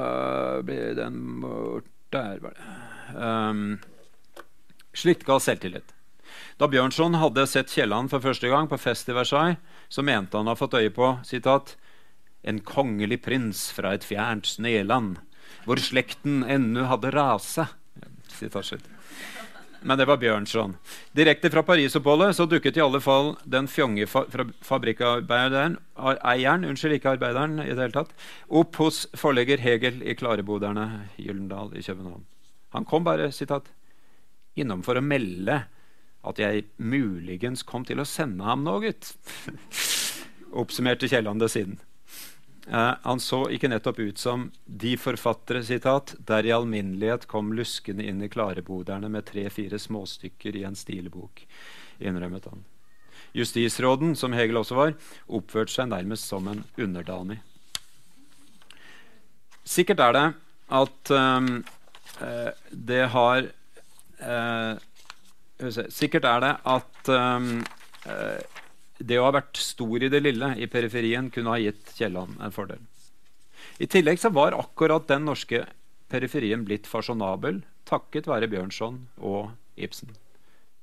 [0.65, 2.69] ble den bort Der var det.
[3.15, 3.79] Um,
[5.01, 5.95] slikt ga selvtillit.
[6.61, 9.57] Da Bjørnson hadde sett Kielland for første gang på fest i Versailles,
[9.89, 11.75] så mente han å ha fått øye på citat,
[12.41, 15.19] en kongelig prins fra et fjernt sneland,
[15.65, 17.67] hvor slekten ennu hadde rase.
[19.81, 20.75] Men det var Bjørnson.
[21.17, 24.23] Direkte fra Parisoppholdet så dukket i alle fall den fjonge fa
[24.65, 28.13] fabrikkarbeideren eieren, unnskyld, ikke arbeideren i det hele tatt,
[28.49, 32.25] opp hos forlegger Hegel i Klareboderne Gyllendal i København.
[32.77, 33.73] Han kom bare sitat,
[34.61, 35.63] innom for å melde
[36.27, 38.93] at jeg muligens kom til å sende ham noe.
[40.61, 41.79] Oppsummerte Kielland det siden.
[42.67, 48.05] Uh, han så ikke nettopp ut som de forfattere citat, der i alminnelighet kom luskende
[48.05, 51.41] inn i klareboderne med tre-fire småstykker i en stilbok,
[51.99, 52.61] innrømmet han.
[53.33, 54.93] Justisråden, som Hegel også var,
[55.31, 57.39] oppførte seg nærmest som en underdanig.
[59.65, 60.25] Sikkert er det
[60.81, 61.49] at um,
[62.71, 63.47] det har
[65.93, 67.51] Sikkert er det at um,
[68.05, 68.61] uh,
[69.01, 72.53] det å ha vært stor i det lille i periferien kunne ha gitt Kielland en
[72.53, 72.81] fordel.
[73.81, 75.63] I tillegg så var akkurat den norske
[76.11, 80.13] periferien blitt fasjonabel takket være Bjørnson og Ibsen,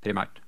[0.03, 0.41] primært.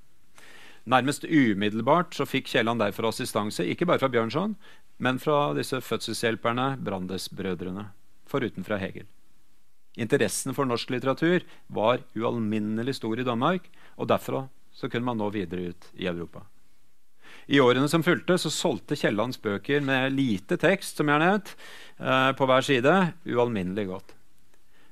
[0.89, 4.55] Nærmest umiddelbart så fikk Kielland derfor assistanse, ikke bare fra Bjørnson,
[5.01, 7.87] men fra disse fødselshjelperne, Brandes-brødrene,
[8.29, 9.07] foruten fra Hegel.
[9.99, 13.67] Interessen for norsk litteratur var ualminnelig stor i Danmark,
[13.99, 16.45] og derfra så kunne man nå videre ut i Europa.
[17.51, 21.55] I årene som fulgte, så solgte Kiellands bøker med lite tekst som jeg har nevnt,
[21.99, 22.95] eh, på hver side
[23.27, 24.13] ualminnelig godt.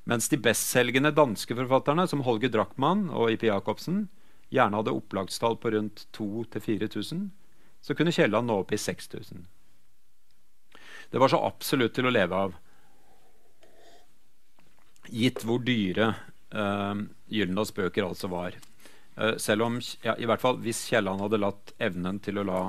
[0.10, 3.48] Mens de bestselgende danske forfatterne, som Holger Drachmann og I.P.
[3.48, 4.08] Jacobsen,
[4.50, 7.30] gjerne hadde opplagstall på rundt 2000-4000,
[7.82, 9.46] så kunne Kielland nå opp i 6000.
[11.10, 12.58] Det var så absolutt til å leve av,
[15.12, 16.14] gitt hvor dyre
[16.56, 16.96] uh,
[17.30, 18.58] Gyldendals bøker altså var.
[19.18, 22.62] Uh, selv om, ja, i hvert fall hvis Kielland hadde latt evnen til å la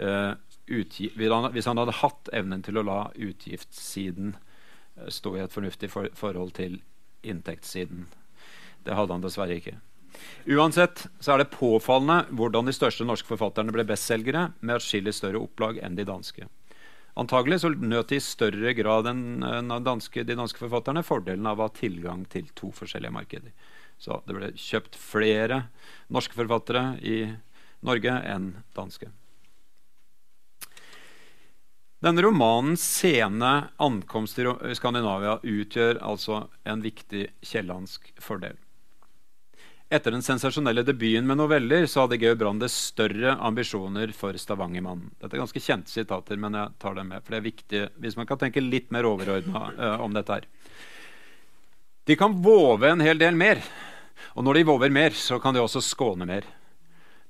[0.00, 0.32] uh,
[0.72, 4.36] Hvis han hadde hatt evnen til å la utgiftssiden
[5.08, 6.78] stå i et fornuftig for forhold til
[7.26, 8.06] inntektssiden.
[8.84, 9.74] Det hadde han dessverre ikke.
[10.46, 15.40] Uansett så er det påfallende hvordan de største norske forfatterne ble bestselgere med atskillig større
[15.42, 16.48] opplag enn de danske.
[17.18, 21.68] Antagelig så nøt de i større grad enn danske, de danske forfatterne fordelen av å
[21.68, 23.52] ha tilgang til to forskjellige markeder.
[24.00, 25.66] Så det ble kjøpt flere
[26.12, 27.18] norske forfattere i
[27.84, 29.10] Norge enn danske.
[32.02, 38.56] Denne romanens sene ankomst i Skandinavia utgjør altså en viktig kiellandsk fordel.
[39.92, 45.10] Etter den sensasjonelle debuten med noveller så hadde Georg Brandes større ambisjoner for Stavangermannen.
[45.20, 48.16] Dette er ganske kjente sitater, men jeg tar dem med, for det er viktig hvis
[48.16, 50.46] man kan tenke litt mer overordna uh, om dette her.
[52.08, 53.60] De kan våve en hel del mer,
[54.32, 56.48] og når de våver mer, så kan de også skåne mer.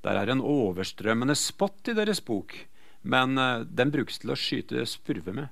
[0.07, 2.55] Der er en overstrømmende spott i deres bok,
[3.03, 5.51] men uh, den brukes til å skyte spurve med.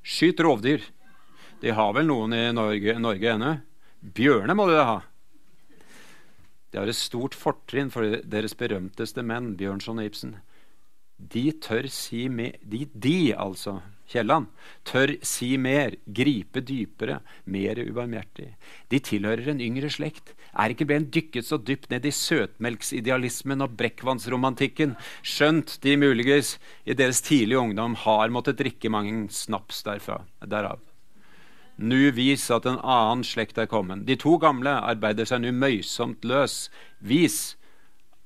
[0.00, 0.88] Skyt rovdyr.
[1.60, 3.56] De har vel noen i Norge, Norge ennå?
[4.00, 5.00] Bjørne må de da ha.
[6.72, 10.36] De har et stort fortrinn for deres berømteste menn, Bjørnson og Ibsen.
[11.16, 13.76] De tør si mer De, de altså,
[14.12, 14.48] Kielland,
[14.84, 18.48] tør si mer, gripe dypere, mer ubarmhjertig.
[18.92, 23.76] De tilhører en yngre slekt, er ikke blitt dykket så dypt ned i søtmelksidealismen og
[23.80, 30.82] brekkvannsromantikken, skjønt de muligens i deres tidlige ungdom har måttet drikke mange snaps derfra, derav.
[31.76, 34.04] Nu vis at en annen slekt er kommet.
[34.06, 36.68] De to gamle arbeider seg nu møysomt løs.
[37.00, 37.56] Vis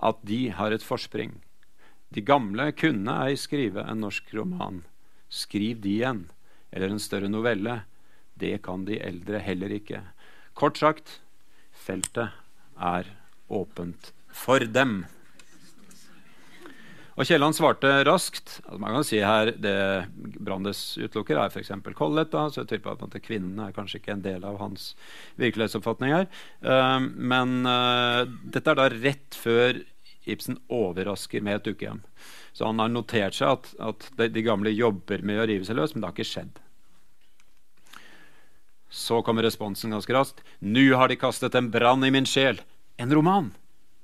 [0.03, 1.39] at de har et forspring.
[2.15, 4.83] De gamle kunne ei skrive en norsk roman.
[5.29, 6.27] Skriv de igjen,
[6.71, 7.81] eller en større novelle.
[8.39, 10.03] Det kan de eldre heller ikke.
[10.55, 11.21] Kort sagt
[11.73, 12.35] feltet
[12.77, 13.09] er
[13.49, 15.05] åpent for dem.
[17.17, 18.59] Og Kielland svarte raskt.
[18.67, 19.77] Altså man kan si her Det
[20.37, 21.73] Brandes utelukker, er f.eks.
[21.97, 22.33] Collett.
[22.35, 24.91] Da, så jeg typer at Kvinnen er kanskje ikke en del av hans
[25.41, 26.27] virkelighetsoppfatning her.
[26.61, 29.81] Uh, men uh, dette er da rett før
[30.27, 32.03] Ibsen overrasker med et ukehjem.
[32.53, 35.79] Så han har notert seg at, at de, de, gamle jobber med å rive seg
[35.79, 36.59] løs, men det har ikke skjedd.
[38.93, 40.43] Så kommer responsen ganske raskt.
[40.65, 42.61] Nå har de kastet en brann i min sjel.
[43.01, 43.53] En roman!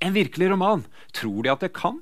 [0.03, 0.87] En virkelig roman!
[1.17, 2.01] Tror de at det kan?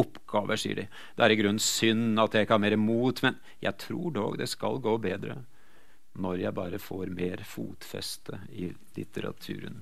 [0.00, 0.88] Oppgaver, sier de.
[1.16, 4.38] Det er i grunnen synd at jeg ikke har mer mot, men jeg tror dog
[4.40, 5.40] det skal gå bedre
[6.20, 9.78] når jeg bare får mer fotfeste i litteraturen.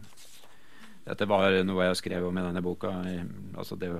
[1.08, 2.92] Dette var noe jeg skrev om i denne boka.
[3.56, 3.94] altså det,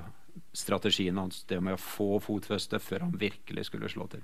[0.53, 4.21] Strategien hans, det med å få fotfeste før han virkelig skulle slå til.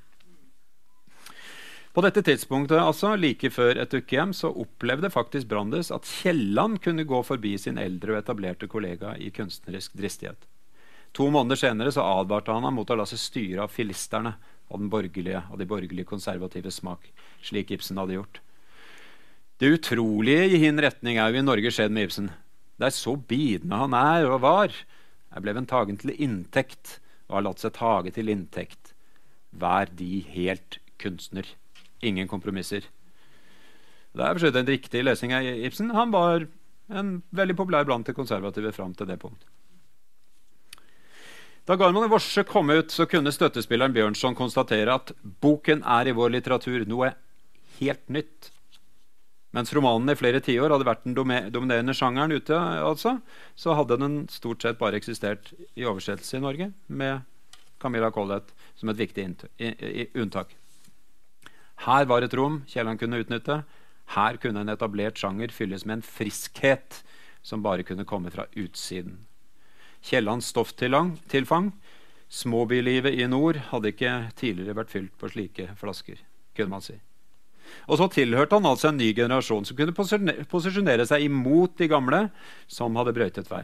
[1.96, 7.06] På dette tidspunktet, altså, like før et ukehjem, så opplevde faktisk Brandes at Kielland kunne
[7.08, 10.44] gå forbi sin eldre og etablerte kollega i kunstnerisk dristighet.
[11.16, 14.34] To måneder senere så advarte han ham mot å la seg styre av filisterne
[14.68, 17.08] og den borgerlige og de borgerlige konservative smak,
[17.46, 18.42] slik Ibsen hadde gjort.
[19.62, 22.28] Det utrolige i hin retning er jo i Norge skjedd med Ibsen.
[22.76, 24.76] Det er så bidende han er og var,
[25.32, 26.98] er en tagen til inntekt
[27.30, 28.92] og har latt seg tage til inntekt.
[29.56, 31.48] Vær de helt kunstner.
[32.04, 32.84] Ingen kompromisser.
[34.16, 35.96] Det er for en riktig lesing av Ibsen.
[35.96, 36.48] Han var
[36.92, 39.48] en veldig populær blant de konservative fram til det punkt.
[41.66, 46.14] Da Garman i Vorse kom ut, så kunne støttespilleren Bjørnson konstatere at boken er i
[46.14, 47.10] vår litteratur noe
[47.80, 48.52] helt nytt.
[49.56, 53.16] Mens romanen i flere tiår hadde vært den dominerende sjangeren ute, altså,
[53.58, 57.26] så hadde den stort sett bare eksistert i oversettelse i Norge, med
[57.82, 59.26] Camilla Collett som et viktig
[60.14, 60.54] unntak.
[61.88, 63.64] Her var et rom Kielland kunne utnytte.
[64.14, 67.02] Her kunne en etablert sjanger fylles med en friskhet
[67.42, 69.24] som bare kunne komme fra utsiden.
[70.06, 71.72] Kiellands stofftilfang,
[72.30, 76.20] småbylivet i nord, hadde ikke tidligere vært fylt på slike flasker,
[76.58, 76.98] kunne man si.
[77.90, 82.22] Og så tilhørte han altså en ny generasjon som kunne posisjonere seg imot de gamle
[82.70, 83.64] som hadde brøytet vei.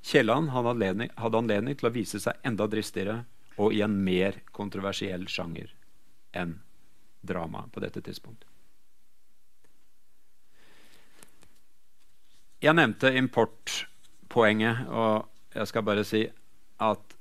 [0.00, 3.24] Kielland hadde anledning, hadde anledning til å vise seg enda dristigere
[3.60, 5.72] og i en mer kontroversiell sjanger
[6.36, 6.58] enn
[7.26, 8.48] drama på dette tidspunktet.
[12.64, 16.26] Jeg nevnte importpoenget, og jeg skal bare si
[16.82, 17.16] at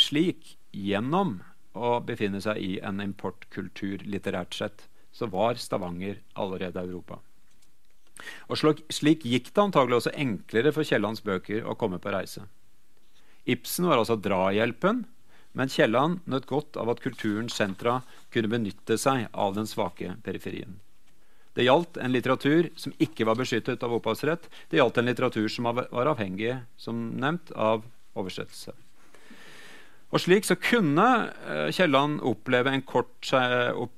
[0.00, 1.38] slik, gjennom
[1.74, 7.20] å befinne seg i en importkultur litterært sett, så var Stavanger allerede Europa.
[8.48, 12.46] Og slik, gikk det antagelig også enklere for Kiellands bøker å komme på reise.
[13.44, 15.04] Ibsen var altså drahjelpen,
[15.54, 18.00] men Kielland nøt godt av at kulturens sentra
[18.34, 20.80] kunne benytte seg av den svake periferien.
[21.54, 24.48] Det gjaldt en litteratur som ikke var beskyttet av opphavsrett.
[24.70, 27.84] Det gjaldt en litteratur som var avhengig som nevnt, av
[28.18, 28.74] oversettelse.
[30.14, 31.06] Og Slik så kunne
[31.46, 33.30] uh, Kielland oppleve en kort,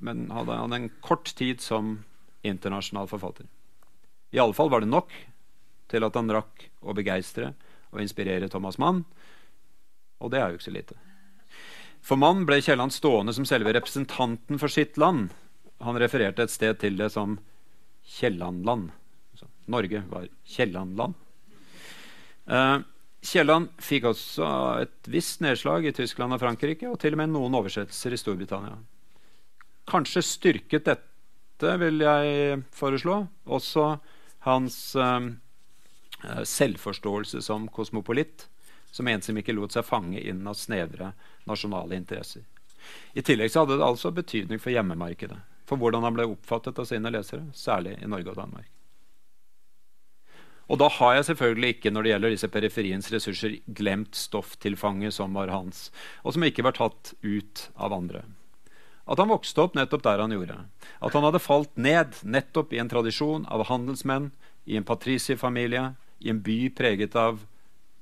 [0.01, 1.99] men hadde han en kort tid som
[2.47, 3.49] internasjonal forfatter.
[4.57, 5.13] Fall var det nok
[5.91, 7.53] til at han rakk å begeistre
[7.93, 9.05] og inspirere Thomas Mann.
[10.21, 10.97] Og det er jo ikke så lite.
[12.05, 15.33] For Mann ble Kielland stående som selve representanten for sitt land
[15.79, 17.39] han refererte et sted til det som
[18.07, 18.91] Kiellandland.
[19.67, 21.15] Norge var Kiellandland.
[22.47, 22.79] Eh,
[23.27, 24.49] Kielland fikk også
[24.85, 28.77] et visst nedslag i Tyskland og Frankrike, og til og med noen oversettelser i Storbritannia.
[29.91, 33.97] Kanskje styrket dette, vil jeg foreslå, også
[34.47, 35.33] hans eh,
[36.47, 38.47] selvforståelse som kosmopolitt,
[38.93, 41.11] som en som ikke lot seg fange inn av snevre
[41.49, 42.47] nasjonale interesser.
[43.19, 47.11] I tillegg hadde det altså betydning for hjemmemarkedet for hvordan han ble oppfattet av sine
[47.13, 48.71] lesere, særlig i Norge og Danmark.
[50.67, 55.37] Og da har jeg selvfølgelig ikke når det gjelder disse periferiens ressurser, glemt stofftilfanget som
[55.39, 55.91] var hans,
[56.27, 58.25] og som ikke var tatt ut av andre.
[59.07, 60.57] At han vokste opp nettopp der han gjorde.
[60.99, 64.33] At han hadde falt ned nettopp i en tradisjon av handelsmenn,
[64.67, 67.45] i en patriciefamilie, i en by preget av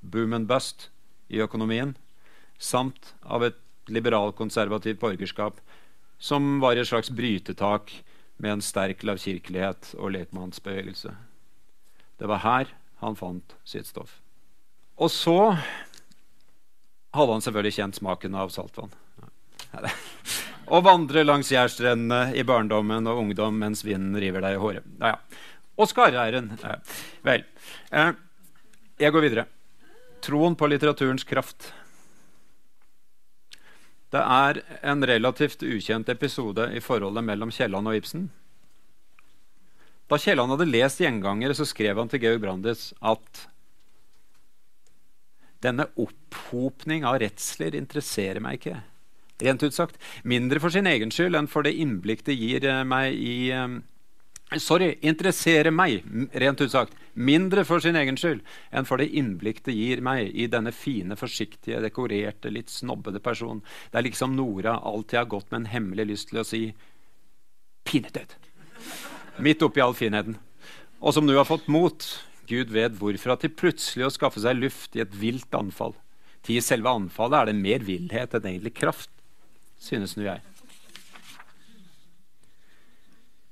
[0.01, 0.89] boom and bust
[1.29, 1.93] i økonomien,
[2.57, 3.61] samt av et
[3.91, 5.61] liberalkonservativt borgerskap
[6.17, 7.91] som var et slags brytetak
[8.37, 11.13] med en sterk lavkirkelighet og lekmannsbevegelse.
[12.19, 12.71] Det var her
[13.03, 14.19] han fant sitt stoff.
[14.95, 15.55] Og så
[17.15, 18.93] hadde han selvfølgelig kjent smaken av saltvann.
[20.65, 24.87] Å vandre langs jærstrendene i barndommen og ungdom mens vinden river deg i håret.
[24.99, 25.41] Ja, ja.
[25.75, 26.53] Og skarreiren.
[26.61, 26.77] Ja.
[27.27, 27.43] Vel,
[27.91, 28.13] eh,
[29.03, 29.43] jeg går videre.
[30.23, 31.73] Troen på litteraturens kraft.
[34.13, 38.29] Det er en relativt ukjent episode i forholdet mellom Kielland og Ibsen.
[40.05, 43.47] Da Kielland hadde lest 'Gjengangere', så skrev han til Georg Brandes at
[45.65, 48.83] denne opphopning av redsler interesserer meg ikke.
[49.41, 49.97] Rent ut sagt.
[50.23, 53.79] Mindre for sin egen skyld enn for det innblikk det gir eh, meg i eh,
[54.53, 56.03] Sorry, interesserer meg,
[56.37, 60.29] rent ut sagt, mindre for sin egen skyld enn for det innblikk det gir meg
[60.37, 65.63] i denne fine, forsiktige, dekorerte, litt snobbede personen, der liksom Nora alltid har gått med
[65.63, 66.61] en hemmelig lyst til å si
[67.89, 68.37] pinedød.
[69.41, 70.37] Midt oppi all finheten.
[71.01, 72.05] Og som nå har fått mot,
[72.45, 75.97] Gud vet hvorfor, til plutselig å skaffe seg luft i et vilt anfall.
[76.45, 79.09] Til selve anfallet er det mer villhet enn egentlig kraft,
[79.81, 80.45] synes nå jeg.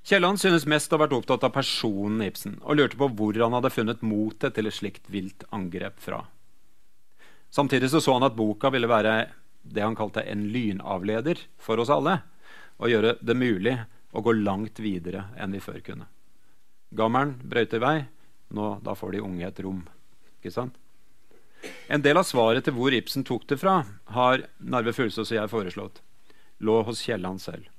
[0.03, 3.55] Kielland synes mest å ha vært opptatt av personen Ibsen og lurte på hvor han
[3.55, 6.25] hadde funnet motet til et slikt vilt angrep fra.
[7.53, 9.13] Samtidig så, så han at boka ville være
[9.63, 12.17] det han kalte en lynavleder for oss alle,
[12.81, 13.77] og gjøre det mulig
[14.11, 16.09] å gå langt videre enn vi før kunne.
[16.93, 17.97] Gammelen brøyter vei.
[18.53, 19.81] Nå, da får de unge et rom.
[20.41, 20.75] Ikke sant?
[21.87, 23.79] En del av svaret til hvor Ibsen tok det fra,
[24.13, 26.03] har Narve Fuglsås og jeg foreslått.
[26.59, 27.69] Lå hos Kielland selv.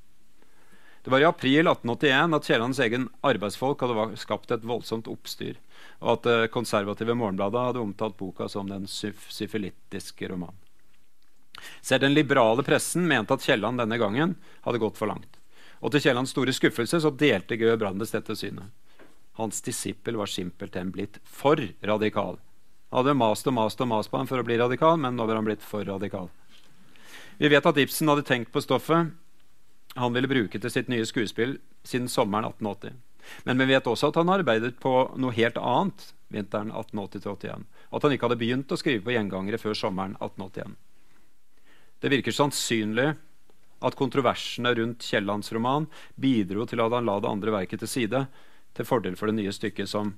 [1.05, 5.59] Det var i april 1881 at Kiellands egen arbeidsfolk hadde skapt et voldsomt oppstyr,
[6.01, 10.57] og at det konservative Morgenbladet hadde omtalt boka som den syfilittiske romanen.
[11.85, 14.33] Selv den liberale pressen mente at Kielland denne gangen
[14.65, 15.37] hadde gått for langt.
[15.85, 18.73] Og til Kiellands store skuffelse så delte Gøe Brandes dette synet.
[19.37, 22.39] Hans disippel var simpelthen blitt for radikal.
[22.89, 25.29] Han hadde mast og mast og mast på ham for å bli radikal, men nå
[25.29, 26.33] var han blitt for radikal.
[27.37, 29.13] Vi vet at Ibsen hadde tenkt på stoffet
[29.95, 32.97] han ville bruke til sitt nye skuespill siden sommeren 1880.
[33.49, 37.63] Men vi vet også at han arbeidet på noe helt annet vinteren 1880-81.
[37.91, 40.75] Og at han ikke hadde begynt å skrive på gjengangere før sommeren 1881.
[42.03, 43.15] Det virker sannsynlig
[43.85, 45.87] at kontroversene rundt Kiellands roman
[46.21, 48.25] bidro til at han la det andre verket til side,
[48.75, 50.17] til fordel for det nye stykket som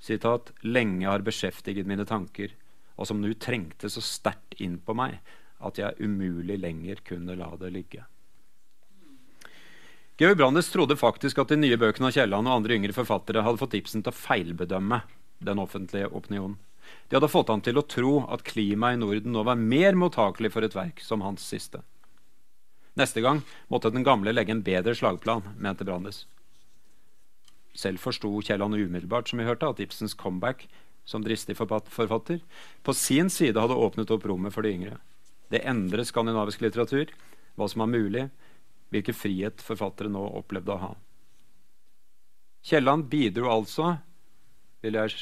[0.00, 2.54] citat, 'lenge har beskjeftiget mine tanker',
[2.96, 5.20] og som nå trengte så sterkt inn på meg
[5.60, 8.04] at jeg umulig lenger kunne la det ligge.
[10.20, 13.56] Georg Brandes trodde faktisk at de nye bøkene av Kielland og andre yngre forfattere hadde
[13.56, 14.98] fått Ibsen til å feilbedømme
[15.48, 16.58] den offentlige opinionen.
[17.08, 20.50] De hadde fått ham til å tro at klimaet i Norden nå var mer mottakelig
[20.52, 21.80] for et verk som hans siste.
[23.00, 23.40] Neste gang
[23.72, 26.26] måtte den gamle legge en bedre slagplan, mente Brandes.
[27.72, 30.66] Selv forsto Kielland umiddelbart som vi hørte, at Ibsens comeback
[31.08, 32.44] som dristig forfatter
[32.84, 35.00] på sin side hadde åpnet opp rommet for de yngre.
[35.48, 37.08] Det endret skandinavisk litteratur,
[37.56, 38.28] hva som var mulig,
[38.90, 40.92] hvilken frihet forfattere nå opplevde å ha.
[42.66, 43.96] Kielland bidro altså,
[44.84, 45.14] vil jeg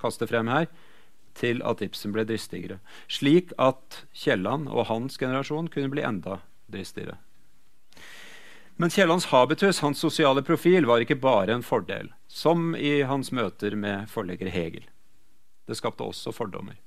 [0.00, 0.68] kaste frem her,
[1.34, 2.78] til at Ibsen ble dristigere,
[3.10, 6.38] slik at Kielland og hans generasjon kunne bli enda
[6.70, 7.18] dristigere.
[8.76, 13.76] Men Kiellands habitus, hans sosiale profil, var ikke bare en fordel, som i hans møter
[13.78, 14.86] med forlegger Hegel.
[15.66, 16.78] Det skapte også fordommer.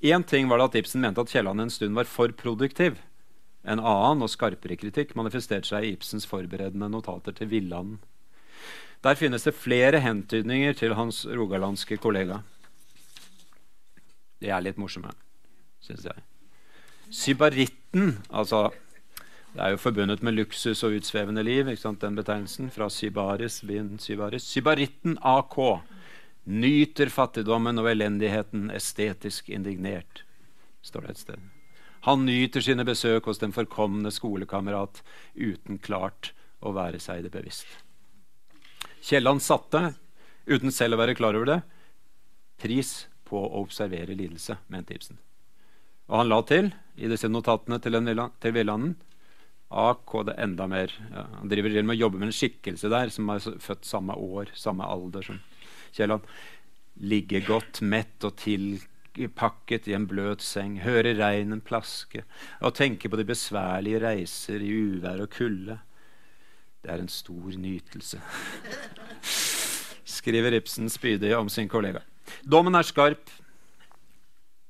[0.00, 2.98] Én ting var det at Ibsen mente at Kielland en stund var for produktiv.
[3.64, 7.98] En annen og skarpere kritikk manifesterte seg i Ibsens forberedende notater til Villanden.
[9.02, 12.40] Der finnes det flere hentydninger til hans rogalandske kollega.
[14.42, 15.12] De er litt morsomme,
[15.82, 16.24] syns jeg.
[17.14, 18.68] Sybaritten, altså
[19.54, 22.70] det er jo forbundet med luksus og utsvevende liv, den betegnelsen.
[22.70, 24.44] Fra Sybaris, byen Sybaris.
[24.46, 25.56] Sybaritten AK
[26.44, 30.24] nyter fattigdommen og elendigheten estetisk indignert,
[30.82, 31.57] står det et sted.
[32.08, 35.02] Han nyter sine besøk hos den forkomne skolekamerat
[35.36, 36.32] uten klart
[36.64, 37.68] å være seg det bevisst.
[39.04, 39.92] Kielland satte,
[40.48, 41.58] uten selv å være klar over det,
[42.64, 42.92] pris
[43.28, 45.20] på å observere lidelse, mente Ibsen.
[46.08, 48.00] Og han la til, i disse notatene til,
[48.40, 48.96] til Villanden,
[49.68, 50.94] AK det enda mer.
[51.12, 54.16] Ja, han driver til med å jobbe med en skikkelse der som er født samme
[54.16, 55.42] år, samme alder som
[55.92, 56.24] Kielland.
[57.04, 58.32] Ligge godt, mett og
[59.18, 62.24] tilpakket i en bløt seng, høre regnen plaske
[62.62, 65.78] og tenke på de besværlige reiser i uvær og kulde.
[66.82, 68.20] Det er en stor nytelse.
[70.18, 72.04] Skriver Ibsen spydig om sin kollega.
[72.44, 73.30] Dommen er skarp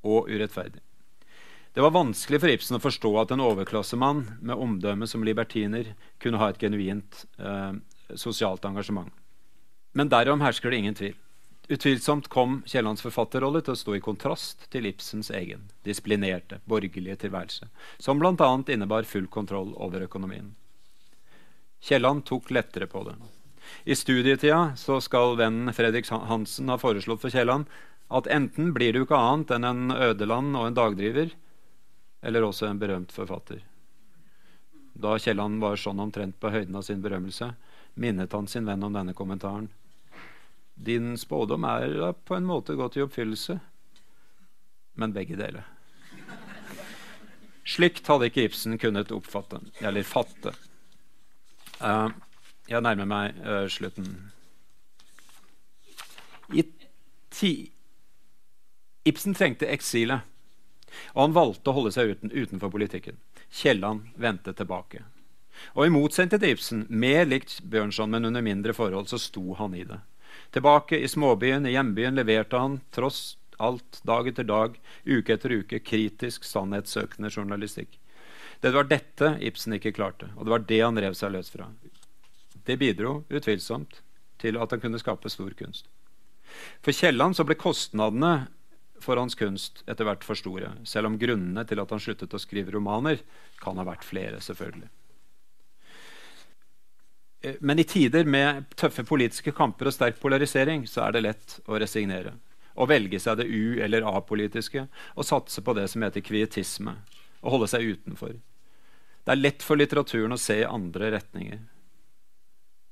[0.07, 0.81] og urettferdig.
[1.75, 5.93] Det var vanskelig for Ibsen å forstå at en overklassemann med omdømme som libertiner
[6.23, 7.77] kunne ha et genuint eh,
[8.19, 9.13] sosialt engasjement.
[9.95, 11.17] Men derom hersker det ingen tvil.
[11.69, 17.69] Utvilsomt kom Kiellands forfatterrolle til å stå i kontrast til Ibsens egen disiplinerte, borgerlige tilværelse,
[18.01, 18.49] som bl.a.
[18.73, 20.55] innebar full kontroll over økonomien.
[21.85, 23.19] Kielland tok lettere på det.
[23.85, 27.69] I studietida så skal vennen Fredrik Hansen ha foreslått for Kielland
[28.09, 31.35] at enten blir du ikke annet enn en ødeland og en dagdriver,
[32.25, 33.61] eller også en berømt forfatter.
[34.97, 37.53] Da Kielland var sånn omtrent på høyden av sin berømmelse,
[38.01, 39.69] minnet han sin venn om denne kommentaren.
[40.79, 43.59] Din spådom er på en måte gått i oppfyllelse,
[44.95, 45.67] men begge deler.
[47.69, 50.55] Slikt hadde ikke Ibsen kunnet oppfatte, eller fatte.
[51.83, 52.09] Uh,
[52.71, 54.07] jeg nærmer meg uh, slutten.
[56.55, 56.65] I
[57.35, 57.53] ti
[59.09, 60.25] Ibsen trengte eksilet.
[61.15, 63.19] Og han valgte å holde seg uten, utenfor politikken.
[63.53, 65.03] Kielland vendte tilbake.
[65.75, 69.75] Og i motsetning til Ibsen, mer likt Bjørnson, men under mindre forhold, så sto han
[69.77, 69.99] i det.
[70.51, 75.81] Tilbake i småbyen, i hjembyen, leverte han tross alt, dag etter dag, uke etter uke,
[75.85, 77.99] kritisk, sannhetssøkende journalistikk.
[78.61, 81.69] Det var dette Ibsen ikke klarte, og det var det han rev seg løs fra.
[82.65, 84.01] Det bidro utvilsomt
[84.39, 85.89] til at han kunne skape stor kunst.
[86.83, 88.33] For Kielland ble kostnadene
[89.03, 92.41] for hans kunst etter hvert for store, selv om grunnene til at han sluttet å
[92.43, 93.21] skrive romaner,
[93.63, 94.41] kan ha vært flere.
[94.41, 94.89] selvfølgelig.
[97.41, 101.59] Eh, men i tider med tøffe politiske kamper og sterk polarisering så er det lett
[101.67, 102.35] å resignere.
[102.79, 104.87] Å velge seg det u- eller apolitiske
[105.17, 106.95] og satse på det som heter kvietisme.
[107.43, 108.37] Å holde seg utenfor.
[109.25, 111.59] Det er lett for litteraturen å se i andre retninger.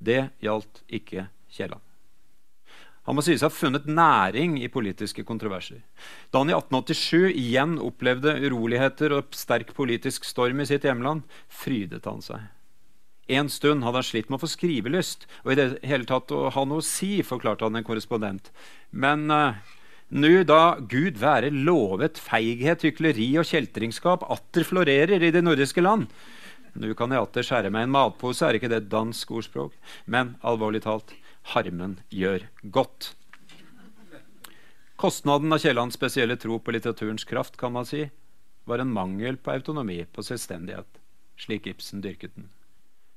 [0.02, 1.82] Det gjaldt ikke Kielland.
[3.06, 5.78] Han må sies å ha funnet næring i politiske kontroverser.
[6.34, 12.04] Da han i 1887 igjen opplevde uroligheter og sterk politisk storm i sitt hjemland, frydet
[12.10, 12.42] han seg.
[13.26, 16.46] En stund hadde han slitt med å få skrivelyst og i det hele tatt å
[16.54, 18.52] ha noe å si, forklarte han en korrespondent.
[18.94, 19.58] Men uh,
[20.14, 26.06] nå da Gud være lovet feighet, hykleri og kjeltringskap atter florerer i de nordiske land
[26.76, 29.72] Nå kan jeg atter skjære meg en matpose, er ikke det et dansk ordspråk?
[30.04, 31.14] Men alvorlig talt,
[31.54, 33.14] harmen gjør godt.
[35.00, 38.02] Kostnaden av Kiellands spesielle tro på litteraturens kraft kan man si,
[38.68, 41.00] var en mangel på autonomi, på selvstendighet.
[41.40, 42.50] slik Ibsen dyrket den.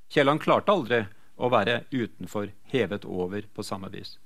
[0.09, 1.03] Kielland klarte aldri
[1.37, 4.17] å være utenfor, hevet over på samme vis.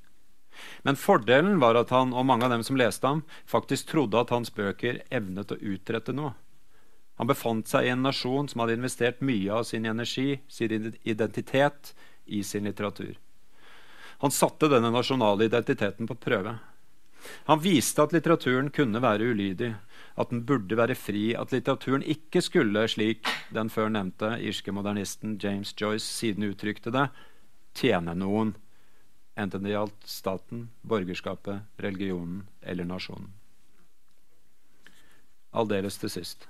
[0.86, 4.32] Men fordelen var at han og mange av dem som leste ham, faktisk trodde at
[4.34, 6.34] hans bøker evnet å utrette noe.
[7.22, 11.94] Han befant seg i en nasjon som hadde investert mye av sin energi, sin identitet,
[12.26, 13.18] i sin litteratur.
[14.24, 16.56] Han satte denne nasjonale identiteten på prøve.
[17.50, 19.74] Han viste at litteraturen kunne være ulydig,
[20.16, 25.40] at den burde være fri, at litteraturen ikke skulle, slik den før nevnte irske modernisten
[25.42, 27.08] James Joyce siden uttrykte det,
[27.78, 28.54] tjene noen,
[29.38, 33.32] enten det gjaldt staten, borgerskapet, religionen eller nasjonen.
[35.54, 36.48] Aldeles til sist.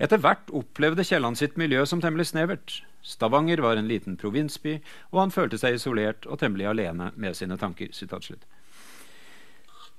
[0.00, 2.78] Etter hvert opplevde Kielland sitt miljø som temmelig snevert.
[3.04, 4.78] Stavanger var en liten provinsby,
[5.12, 7.92] og han følte seg isolert og temmelig alene med sine tanker.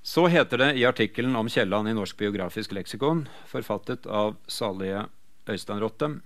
[0.04, 5.04] Så heter det i artikkelen om Kielland i Norsk biografisk leksikon, forfattet av salige
[5.46, 6.22] Øystein Rottem,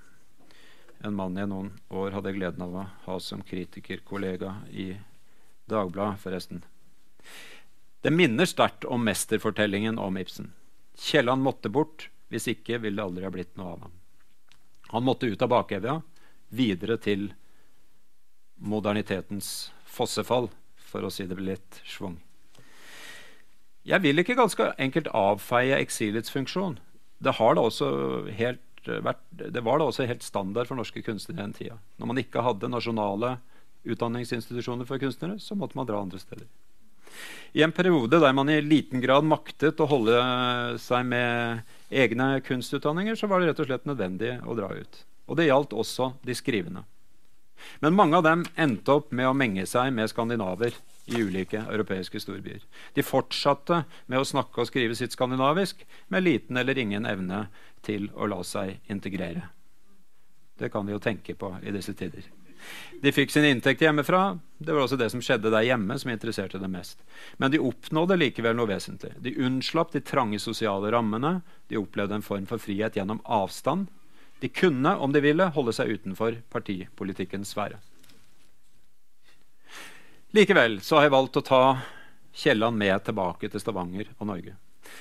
[1.03, 4.93] en mann jeg noen år hadde gleden av å ha som kritikerkollega i
[5.67, 6.61] Dagbladet, forresten.
[8.01, 10.53] Det minner sterkt om mesterfortellingen om Ibsen.
[10.95, 13.95] Kielland måtte bort, hvis ikke ville det aldri ha blitt noe av ham.
[14.93, 15.97] Han måtte ut av bakevja,
[16.47, 17.33] videre til
[18.55, 20.47] modernitetens fossefall,
[20.77, 22.21] for å si det litt schwung.
[23.85, 26.79] Jeg vil ikke ganske enkelt avfeie eksilets funksjon.
[27.21, 31.77] Det, helt, det, var da også helt standard for norske kunstnere den tida.
[32.01, 33.35] Når man ikke hadde nasjonale
[33.85, 36.47] utdanningsinstitusjoner for kunstnere, så måtte man dra andre steder.
[37.53, 40.17] I en periode der man i liten grad maktet å holde
[40.81, 41.61] seg med
[41.93, 45.03] egne kunstutdanninger, så var det rett og slett nødvendig å dra ut.
[45.29, 46.83] Og det gjaldt også de skrivende.
[47.79, 50.75] Men mange av dem endte opp med å menge seg med skandinaver
[51.05, 52.63] i ulike europeiske storbyer.
[52.93, 57.45] De fortsatte med å snakke og skrive sitt skandinavisk med liten eller ingen evne
[57.85, 59.49] til å la seg integrere.
[60.57, 62.25] Det kan vi jo tenke på i disse tider.
[63.01, 64.39] De fikk sin inntekt hjemmefra.
[64.57, 67.03] Det var også det som skjedde der hjemme, som interesserte dem mest.
[67.37, 69.11] Men de oppnådde likevel noe vesentlig.
[69.21, 71.39] De unnslapp de trange sosiale rammene.
[71.69, 73.91] De opplevde en form for frihet gjennom avstand.
[74.45, 77.79] De kunne, om de ville, holde seg utenfor partipolitikkens sfære.
[80.37, 81.61] Likevel så har jeg valgt å ta
[82.29, 84.53] Kielland med tilbake til Stavanger og Norge.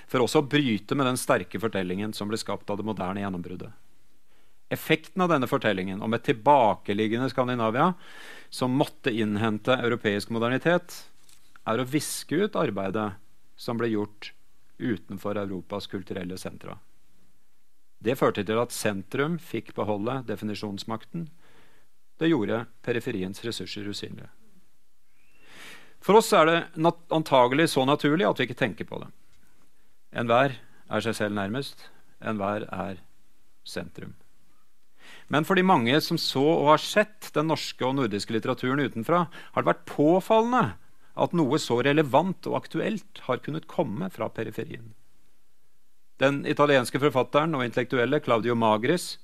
[0.08, 3.68] For også å bryte med den sterke fortellingen som ble skapt av det moderne gjennombruddet.
[4.72, 7.90] Effekten av denne fortellingen om et tilbakeliggende Skandinavia
[8.48, 11.02] som måtte innhente europeisk modernitet,
[11.68, 13.10] er å viske ut arbeidet
[13.60, 14.32] som ble gjort
[14.80, 16.80] utenfor Europas kulturelle sentra.
[18.04, 21.28] Det førte til at sentrum fikk beholde definisjonsmakten.
[22.20, 24.28] Det gjorde periferiens ressurser usynlige.
[26.04, 26.58] For oss er det
[27.08, 29.08] antagelig så naturlig at vi ikke tenker på det.
[30.20, 30.58] Enhver
[30.92, 31.88] er seg selv nærmest.
[32.20, 33.00] Enhver er
[33.64, 34.12] sentrum.
[35.32, 39.24] Men for de mange som så og har sett den norske og nordiske litteraturen utenfra,
[39.32, 40.74] har det vært påfallende
[41.14, 44.92] at noe så relevant og aktuelt har kunnet komme fra periferien.
[46.20, 49.18] Den italienske forfatteren og intellektuelle Claudio Magris,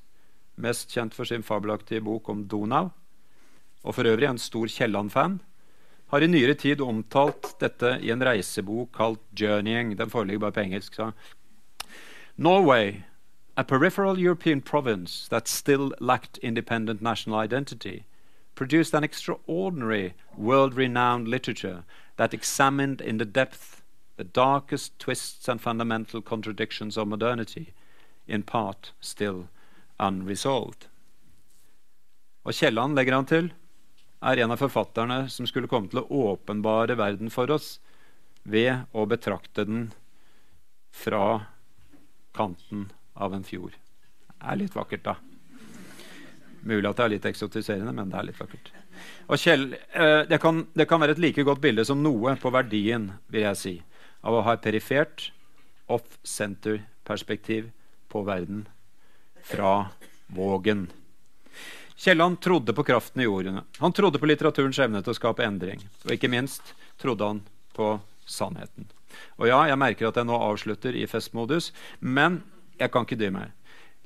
[0.56, 2.90] mest kjent for sin fabelaktige bok om Donau,
[3.84, 5.40] og for øvrig en stor Kielland-fan,
[6.10, 9.94] har i nyere tid omtalt dette i en reisebok kalt 'Journeying'.
[9.94, 10.94] Den foreligger bare på engelsk.
[10.94, 11.12] Så.
[12.36, 13.02] Norway
[13.56, 18.04] a peripheral European province that still lacked independent national identity,
[18.54, 21.84] produced an extraordinary world renowned literature
[22.16, 23.79] that examined in the depth
[24.20, 27.72] the darkest twists and fundamental contradictions of modernity,
[28.26, 29.48] in part still
[29.98, 30.88] unresolved.
[32.44, 33.48] Og Kielland, legger han til,
[34.20, 37.78] er en av forfatterne som skulle komme til å åpenbare verden for oss
[38.44, 39.88] ved å betrakte den
[40.92, 41.46] fra
[42.36, 43.72] kanten av en fjord.
[44.36, 45.16] Det er litt vakkert, da.
[46.60, 48.68] Mulig at det er litt eksotiserende, men det er litt vakkert.
[49.32, 52.52] Og Kjell, eh, det, kan, det, kan, være et like godt bilde som noe på
[52.52, 53.78] verdien vil jeg si,
[54.20, 55.30] av å ha et perifert,
[55.90, 57.70] off-center-perspektiv
[58.10, 58.66] på verden
[59.46, 59.90] fra
[60.30, 60.88] Vågen.
[62.00, 63.64] Kielland trodde på kraften i ordene.
[63.78, 65.82] Han trodde på litteraturens evne til å skape endring.
[66.06, 67.42] Og ikke minst trodde han
[67.76, 67.92] på
[68.24, 68.86] sannheten.
[69.36, 72.40] Og ja, jeg merker at jeg nå avslutter i festmodus, men
[72.80, 73.52] jeg kan ikke dy meg.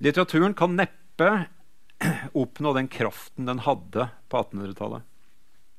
[0.02, 1.30] Litteraturen kan neppe
[2.42, 5.06] oppnå den kraften den hadde på 1800-tallet.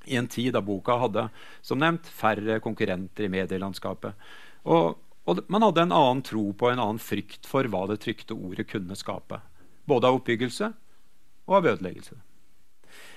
[0.05, 1.27] I en tid da boka hadde
[1.65, 4.13] som nevnt, færre konkurrenter i medielandskapet.
[4.65, 4.95] Og,
[5.25, 8.67] og, man hadde en annen tro på, en annen frykt for hva det trykte ordet
[8.69, 9.41] kunne skape.
[9.85, 10.71] Både av oppbyggelse
[11.45, 12.17] og av ødeleggelse.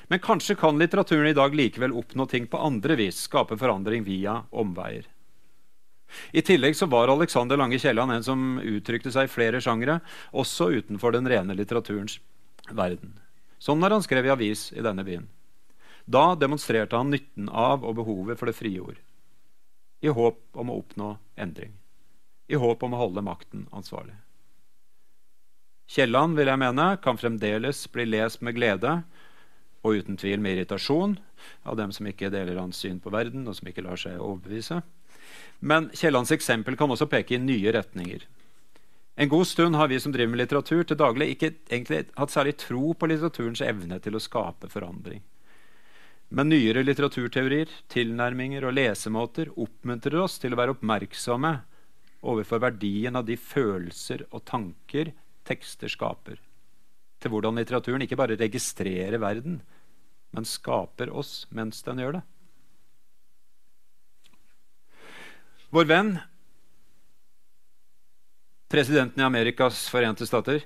[0.09, 4.43] Men kanskje kan litteraturen i dag likevel oppnå ting på andre vis, skape forandring via
[4.51, 5.05] omveier.
[6.33, 9.99] I tillegg så var Alexander Lange Kielland en som uttrykte seg i flere sjangere,
[10.33, 12.17] også utenfor den rene litteraturens
[12.71, 13.19] verden.
[13.61, 15.29] Sånn har han skrevet i avis i denne byen.
[16.09, 18.97] Da demonstrerte han nytten av og behovet for det frie ord.
[20.01, 21.75] I håp om å oppnå endring.
[22.49, 24.15] I håp om å holde makten ansvarlig.
[25.89, 29.03] Kielland vil jeg mene, kan fremdeles bli lest med glede
[29.85, 31.19] og uten tvil med irritasjon
[31.69, 34.81] av dem som ikke deler hans syn på verden, og som ikke lar seg overbevise.
[35.61, 38.25] Men Kiellands eksempel kan også peke i nye retninger.
[39.19, 42.57] En god stund har vi som driver med litteratur, til daglig ikke egentlig hatt særlig
[42.65, 45.21] tro på litteraturens evne til å skape forandring.
[46.29, 51.55] Men nyere litteraturteorier, tilnærminger og lesemåter oppmuntrer oss til å være oppmerksomme
[52.29, 55.15] overfor verdien av de følelser og tanker
[55.49, 56.37] tekster skaper.
[57.19, 59.63] Til hvordan litteraturen ikke bare registrerer verden,
[60.37, 62.25] men skaper oss mens den gjør det.
[65.73, 66.15] Vår venn,
[68.73, 70.63] presidenten i Amerikas forente stater,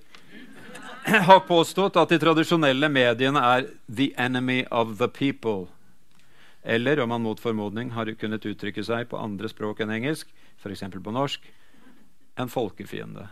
[1.28, 5.68] har påstått at de tradisjonelle mediene er 'the enemy of the people'.
[6.62, 10.28] Eller om han mot formodning har kunnet uttrykke seg på andre språk enn engelsk,
[10.62, 10.84] f.eks.
[11.02, 11.40] på norsk,
[12.38, 13.28] en folkefiende.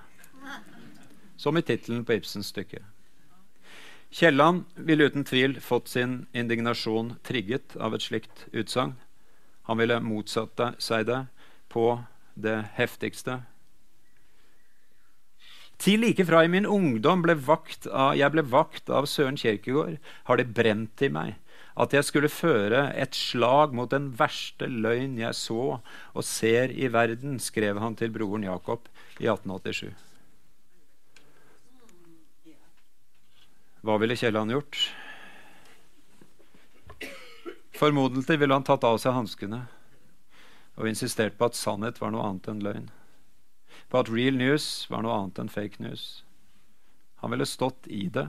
[1.36, 2.82] Som i tittelen på Ibsens stykke.
[4.10, 8.96] Kielland ville uten tvil fått sin indignasjon trigget av et slikt utsagn.
[9.62, 11.26] Han ville motsatt seg det
[11.68, 12.02] på
[12.34, 13.42] det heftigste
[15.80, 19.96] til like fra i min ungdom ble vakt av, jeg ble vakt av Søren Kierkegaard,
[20.28, 21.38] har det brent i meg
[21.80, 26.90] at jeg skulle føre et slag mot den verste løgn jeg så og ser i
[26.92, 28.88] verden, skrev han til broren Jakob
[29.20, 29.88] i 1887.
[33.80, 34.76] Hva ville Kielland gjort?
[37.80, 39.62] Formodentlig ville han tatt av seg hanskene
[40.76, 42.90] og insistert på at sannhet var noe annet enn løgn
[43.90, 46.22] på at real news var noe annet enn fake news.
[47.20, 48.28] Han ville stått i det.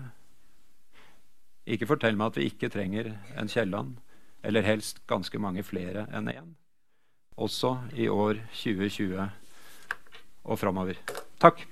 [1.70, 4.00] Ikke fortell meg at vi ikke trenger en Kielland,
[4.44, 6.56] eller helst ganske mange flere enn én.
[7.38, 9.30] Også i år 2020
[10.44, 10.98] og framover.
[11.40, 11.64] Takk.